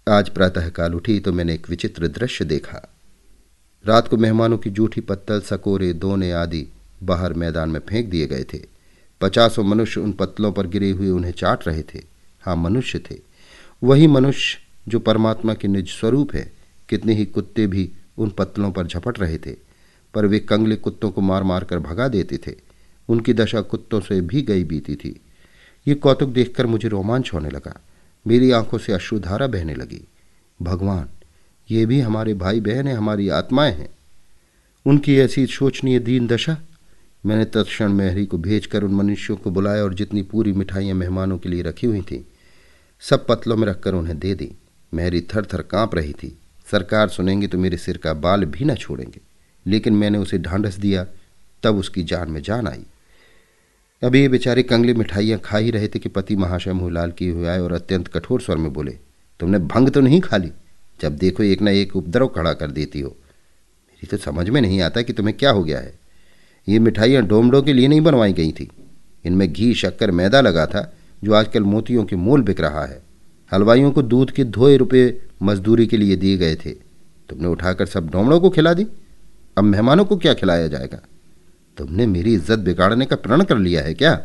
आज 0.10 0.30
प्रातःकाल 0.30 0.96
उठी 0.96 1.20
तो 1.20 1.34
मैंने 1.34 1.54
एक 1.54 1.70
विचित्र 1.70 2.08
दृश्य 2.08 2.46
देखा। 2.46 2.95
रात 3.86 4.08
को 4.08 4.18
मेहमानों 4.18 4.58
की 4.58 4.70
जूठी 4.70 5.02
पत्तल, 5.02 5.42
सकोरे, 5.42 5.94
दोने 5.94 6.32
आदि 6.32 6.68
बाहर 7.04 7.34
मैदान 7.34 7.70
में 7.70 7.80
फेंक 7.80 8.10
दिए 8.10 8.28
गए 8.28 8.44
थे। 8.44 8.62
पचासों 9.22 9.64
मनुष्य 9.64 10.02
उन 10.02 10.12
पत्तलों 10.12 10.52
पर 10.52 10.68
गिरे 10.68 10.90
हुए 10.90 11.10
उन्हें 11.10 11.32
चाट 11.32 11.68
रहे 11.68 11.84
थे। 11.84 12.02
हाँ 12.42 12.56
मनुष्य 12.56 13.00
थे। 13.00 13.16
वही 13.84 14.08
मनुष्य 14.08 14.60
जो 14.88 15.00
परमात्मा 15.00 15.54
के 15.54 15.68
निज 15.68 15.90
स्वरूप 15.90 16.34
है, 16.34 16.54
कितने 16.90 17.14
ही 17.14 17.26
कुत्ते 17.26 17.68
भी 17.68 17.92
उन 18.18 18.30
पत्तलों 18.30 18.72
पर 18.72 18.88
झपट 18.88 19.20
रहे 19.20 19.38
थे, 19.38 19.56
पर 20.14 20.26
वे 20.26 20.40
कंगले 20.40 20.76
कुत्तों 20.76 21.12
को 21.12 21.22
मार 21.22 21.44
मार 21.44 21.64
कर 21.64 21.80
भगा 21.80 22.08
देते 22.08 22.38
थे। 22.38 22.56
उनकी 23.10 23.34
दशा 23.34 23.62
कुत्तों 23.62 24.02
से 24.02 24.22
भी 24.22 24.42
गई 24.42 24.64
बीती 24.64 24.96
थी। 24.96 25.22
ये 25.88 25.96
कौतुक 25.96 26.30
देखकर 26.30 26.66
मुझे 26.66 26.88
रोमांच 26.88 27.32
होने 27.34 27.50
लगा। 27.50 27.82
मेरी 28.28 28.52
आँखों 28.52 28.78
से 28.78 28.94
अश्रुधारा 28.94 29.48
बहने 29.48 29.76
लगी। 29.76 30.08
भगवान 30.62 31.10
ये 31.72 31.86
भी 31.86 32.00
हमारे 32.00 32.34
भाई 32.34 32.60
बहन 32.60 32.88
हैं, 32.88 32.96
हमारी 32.96 33.30
आत्माएँ 33.30 33.74
हैं। 33.74 33.90
उनकी 34.86 35.18
ऐसी 35.18 35.46
शोचनीय 35.48 36.00
दीन 36.00 36.28
दशा, 36.28 36.58
मैंने 37.26 37.46
तत्क्षण 37.46 37.90
मेहरी 37.90 38.26
को 38.26 38.38
भेजकर 38.38 38.84
उन 38.84 38.94
मनुष्यों 38.94 39.38
को 39.38 39.52
बुलाया 39.52 39.84
और 39.84 39.94
जितनी 39.94 40.22
पूरी 40.22 40.52
मिठाइयाँ 40.54 40.96
मेहमानों 40.96 41.38
के 41.38 41.50
लिए 41.50 41.62
रखी 41.62 41.88
हुई 41.88 42.02
थीं, 42.02 42.22
सब 43.00 43.26
पतलों 43.28 43.58
में 43.58 43.68
रखकर 43.68 43.94
उन्हें 43.94 44.20
दे 44.20 44.36
दी। 44.36 44.52
मेहरी 44.94 45.22
थर 45.22 45.46
थर 45.46 45.62
काँप 45.62 45.96
रही 45.96 46.14
थी। 46.14 46.38
सरकार 46.72 47.10
सुनेंगे 47.10 47.48
तो 47.48 47.58
मेरे 47.58 47.78
सिर 47.78 47.98
का 47.98 48.14
बाल 48.14 48.46
भी 48.46 48.66
न 48.66 48.76
छोड़ेंगे। 48.76 49.20
लेकिन 49.66 49.94
मैंने 49.94 50.18
उसे 50.18 50.38
ढांढस 50.38 50.76
दिया, 50.76 51.06
तब 51.64 51.78
उसकी 51.78 52.04
जान 52.04 52.30
में 52.32 52.42
जान 52.42 52.68
आई। 52.68 52.84
अभी 54.04 54.22
ये 54.22 54.28
बेचारे 54.28 54.64
कंगले 54.64 54.94
मिठाइयाँ 54.94 55.40
खा 55.40 55.58
ही 55.58 55.72
रहे 55.72 55.88
थे 55.88 56.00
कि 56.00 56.10
पति 56.10 56.36
महाशय 56.36 56.74
मुँह 56.74 56.92
लाल 56.92 57.12
किए 57.12 57.32
हुए 57.32 57.48
आए 57.48 57.60
और 57.60 57.74
अत्यंत 57.74 58.08
कठोर 58.08 58.42
स्वर 58.42 58.58
में 58.58 58.74
बोले, 58.74 58.98
तुमने 59.40 59.60
भंग 59.60 59.90
तो 59.90 60.02
नहीं 60.02 60.22
खा 60.22 60.38
ली? 60.38 60.52
जब 61.00 61.16
देखो 61.18 61.44
एक 61.44 61.62
ना 61.62 61.72
एक 61.72 61.96
उपद्रव 61.96 62.28
खड़ा 62.28 62.54
कर 62.54 62.72
देती 62.72 63.00
हो। 63.00 63.10
मेरी 63.10 64.08
तो 64.08 64.18
समझ 64.18 64.50
में 64.50 64.60
नहीं 64.62 64.82
आता 64.82 65.02
कि 65.02 65.14
तुम्हें 65.14 65.36
क्या 65.38 65.52
हो 65.52 65.64
गया 65.64 65.80
है। 65.80 65.94
ये 66.68 66.80
मिठाइयाँ 66.80 67.24
डोमडों 67.24 67.62
के 67.64 67.74
लिए 67.74 67.88
नहीं 67.88 68.02
बनवाई 68.02 68.34
गई 68.34 68.52
थी। 68.52 68.70
इनमें 69.26 69.52
घी, 69.54 69.74
शक्कर, 69.74 70.12
मैदा 70.12 70.42
लगा 70.42 70.66
था, 70.66 70.92
जो 71.24 71.34
आजकल 71.34 71.64
मोतियों 71.64 72.04
के 72.06 72.16
मोल 72.16 72.42
बिक 72.42 72.60
रहा 72.62 72.86
है। 72.86 73.02
हलवाइयों 73.52 73.92
को 73.92 74.02
दूध 74.02 74.32
के 74.32 74.44
धोए 74.46 74.78
रुपये 74.78 75.22
मजदूरी 75.44 75.88
के 75.88 75.98
लिए 75.98 76.16
दिए 76.16 76.38
गए 76.38 76.56
थे। 76.56 76.72
तुमने 77.30 77.48
उठाकर 77.48 77.86
सब 77.86 78.10
डोमड़ों 78.10 78.40
को 78.40 78.50
खिला 78.50 78.74
दी। 78.74 78.86
अब 79.58 79.64
मेहमानों 79.64 80.06
को 80.06 80.18
क्या 80.18 80.34
खिलाया 80.34 80.68
जाएगा? 80.68 81.02
तुमने 81.78 82.06
मेरी 82.08 82.34
इज़्ज़त 82.34 82.60
बिगाड़ने 82.60 83.06
का 83.06 83.16
प्रण 83.16 83.44
कर 83.44 83.58
लिया 83.58 83.82
है 83.82 83.94
क्या? 83.94 84.22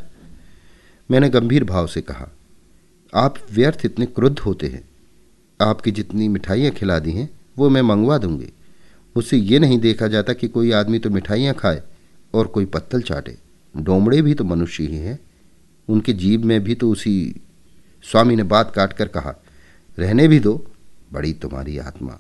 मैंने 1.11 1.29
गंभीर 1.29 1.65
भाव 1.65 1.87
से 1.87 2.01
कहा, 2.01 2.29
आप 3.13 3.39
व्यर्थ 3.53 3.85
इतने 3.85 4.07
क्रुद्ध 4.07 4.39
होते 4.39 4.67
हैं। 4.67 4.83
आपकी 5.61 5.91
जितनी 5.91 6.29
मिठाइयाँ 6.29 6.71
खिला 6.73 6.99
दी 6.99 7.13
हैं, 7.13 7.29
वो 7.59 7.69
मैं 7.69 7.83
मंगवा 7.83 8.19
दूँगी। 8.19 8.53
उससे 9.17 9.37
ये 9.37 9.59
नहीं 9.59 9.79
देखा 9.79 10.09
जाता 10.09 10.33
कि 10.33 10.49
कोई 10.49 10.71
आदमी 10.73 10.99
तो 10.99 11.11
मिठाइयाँ 11.11 11.55
खाए 11.55 11.83
और 12.35 12.47
कोई 12.47 12.65
पत्तल 12.65 13.03
चाटे। 13.03 13.37
डोमड़े 13.75 14.23
भी 14.23 14.35
तो 14.35 14.45
मनुष्य 14.45 14.85
ही 14.85 14.97
हैं। 14.97 15.19
उनके 15.89 16.13
जीव 16.13 16.45
में 16.47 16.63
भी 16.65 16.75
तो 16.75 16.91
उसी 16.91 17.41
स्वामी 18.05 18.37
ने 18.37 18.43
बात 18.43 18.73
काट 18.75 18.93
कर 18.93 19.09
कहा, 19.09 19.35
रहने 19.99 20.29
भी 20.29 20.39
दो, 20.41 20.67
बड़ी 21.13 21.33
तुम्हारी 21.33 21.79
आत्मा। 21.79 22.19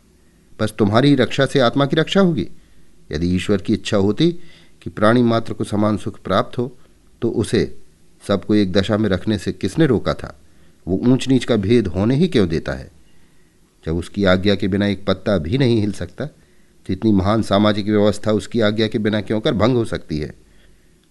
बस 0.61 0.75
तुम्हारी 0.79 1.15
रक्षा 1.15 1.47
से 1.47 1.61
आत्मा 1.61 1.87
की 1.87 1.97
रक्षा 1.97 2.21
होगी। 2.21 2.47
यदि 3.13 3.35
ईश्वर 3.37 3.63
की 3.63 3.73
इच्छा 3.73 3.97
होती 3.97 4.31
कि 4.83 4.91
प्राणी 4.91 5.23
मात्र 5.23 5.53
को 5.53 5.65
समान 5.65 5.97
सुख 5.97 6.21
प्राप्त 6.21 6.59
हो 6.59 6.73
तो 7.23 7.31
उसे 7.31 7.65
सबको 8.29 8.55
एक 8.55 8.73
दशा 8.73 8.97
में 8.97 9.09
रखने 9.11 9.39
से 9.39 9.53
किसने 9.53 9.87
रोका 9.87 10.15
था? 10.15 10.39
वो 10.87 11.01
ऊंच 11.03 11.29
नीच 11.29 11.45
का 11.45 11.57
भेद 11.57 11.87
होने 11.87 12.17
ही 12.17 12.29
क्यों 12.29 12.49
देता 12.49 12.73
है? 12.73 12.91
जब 13.87 13.97
उसकी 13.97 14.25
आज्ञा 14.25 14.55
के 14.55 14.69
बिना 14.69 14.87
एक 14.87 15.05
पत्ता 15.05 15.37
भी 15.39 15.59
नहीं 15.59 15.81
हिल 15.81 15.93
सकता 15.93 16.27
तो 16.87 16.93
इतनी 16.93 17.13
महान 17.13 17.43
सामाजिक 17.43 17.87
व्यवस्था 17.87 18.33
उसकी 18.33 18.61
आज्ञा 18.61 18.89
के 18.89 18.99
बिना 18.99 19.21
क्यों 19.21 19.41
कर 19.41 19.53
भंग 19.53 19.77
हो 19.77 19.85
सकती 19.85 20.19
है? 20.19 20.35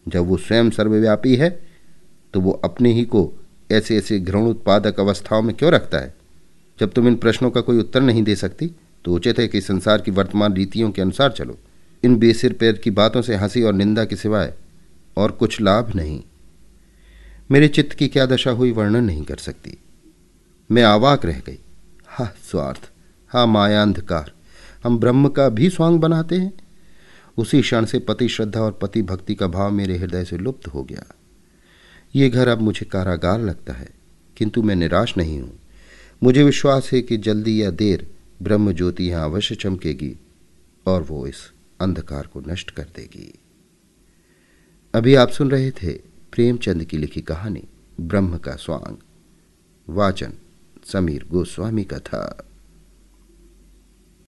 जब 0.08 0.26
वो 0.26 0.38
स्वयं 0.38 0.70
सर्वव्यापी 0.70 1.36
है 1.36 1.50
तो 2.34 2.42
वो 2.42 2.52
अपने 2.52 2.94
ही 2.94 3.06
को 3.06 3.32
ऐसे 3.72 3.98
ऐसे 3.98 4.20
घृण 4.20 4.42
उत्पादक 4.42 5.00
अवस्थाओं 5.00 5.42
में 5.42 5.56
क्यों 5.56 5.72
रखता 5.72 5.98
है? 5.98 6.14
जब 6.80 6.92
तुम 6.92 7.08
इन 7.08 7.16
प्रश्नों 7.16 7.52
का 7.52 7.62
कोई 7.62 7.80
उत्तर 7.80 8.02
नहीं 8.02 8.24
दे 8.24 8.36
सकती 8.36 8.72
तो 9.06 9.14
उचित 9.14 9.40
है 9.40 9.48
कि 9.48 9.62
संसार 9.62 10.02
की 10.02 10.12
वर्तमान 10.12 10.54
रीतियों 10.54 10.92
के 10.92 11.02
अनुसार 11.02 11.32
चलो। 11.32 11.58
इन 12.04 12.16
बेसिर 12.16 12.54
पैर 12.54 12.74
की 12.74 12.92
बातों 12.92 13.22
से 13.22 13.36
हँसी 13.36 13.62
और 13.62 13.74
निंदा 13.74 14.06
के 14.06 14.16
सिवाय 14.16 14.54
और 15.18 15.32
कुछ 15.32 15.62
लाभ 15.62 15.96
नहीं। 15.96 16.22
मेरे 17.52 17.68
चित्त 17.68 17.94
की 17.94 18.08
क्या 18.08 18.26
दशा 18.26 18.52
हुई 18.52 18.72
वर्णन 18.72 19.04
नहीं 19.04 19.24
कर 19.24 19.38
सकती। 19.38 19.78
मैं 20.72 20.84
आवाक 20.84 21.26
रह 21.26 21.40
गई। 21.40 21.60
हा 22.20 22.26
स्वार्थ, 22.44 22.90
हा 23.32 23.46
मायांधकार, 23.46 24.32
हम 24.84 24.98
ब्रह्म 25.00 25.30
का 25.30 25.48
भी 25.50 25.70
स्वांग 25.70 26.00
बनाते 26.00 26.36
हैं। 26.36 26.52
उसी 27.38 27.62
क्षण 27.62 27.86
से 27.86 28.00
पति 28.00 28.28
श्रद्धा 28.30 28.62
और 28.62 28.72
पति 28.72 29.02
भक्ति 29.02 29.36
का 29.36 29.48
भाव 29.48 29.72
मेरे 29.72 29.98
हृदय 29.98 30.26
से 30.26 30.38
लुप्त 30.38 30.68
हो 30.68 30.84
गया। 30.84 31.06
ये 32.16 32.30
घर 32.30 32.48
अब 32.48 32.62
मुझे 32.62 32.86
कारागार 32.86 33.42
लगता 33.42 33.74
है, 33.74 33.90
किंतु 34.38 34.64
मैं 34.64 34.76
निराश 34.76 35.18
नहीं 35.18 35.40
हूँ। 35.42 35.60
मुझे 36.24 36.44
विश्वास 36.44 36.90
है 36.94 37.02
कि 37.02 37.18
जल्दी 37.18 37.62
या 37.64 37.70
देर 37.72 38.08
ब्रह्म 38.42 38.72
ज्योति 38.72 39.10
यहाँ 39.10 39.24
अवश्य 39.26 39.56
चमकेगी 39.56 40.16
और 40.86 41.04
वो 41.04 41.26
इस 41.28 41.46
अंधकार 41.82 42.28
को 42.28 42.42
नष्ट 42.42 42.72
कर 42.72 42.88
देगी। 42.96 43.34
अभी 44.94 45.16
आप 45.16 45.30
सुन 45.30 45.52
रहे 45.52 45.72
थे 45.72 45.94
प्रेमचंद 46.34 46.84
की 46.84 46.98
लिखी 46.98 47.22
कहानी, 47.22 47.64
ब्रह्म 48.02 48.38
का 48.38 48.56
स्वांग। 48.56 48.98
वाचन 49.88 50.34
समीर 50.94 51.26
गोस्वामी 51.32 51.84
का 51.84 52.00
था। 52.00 52.49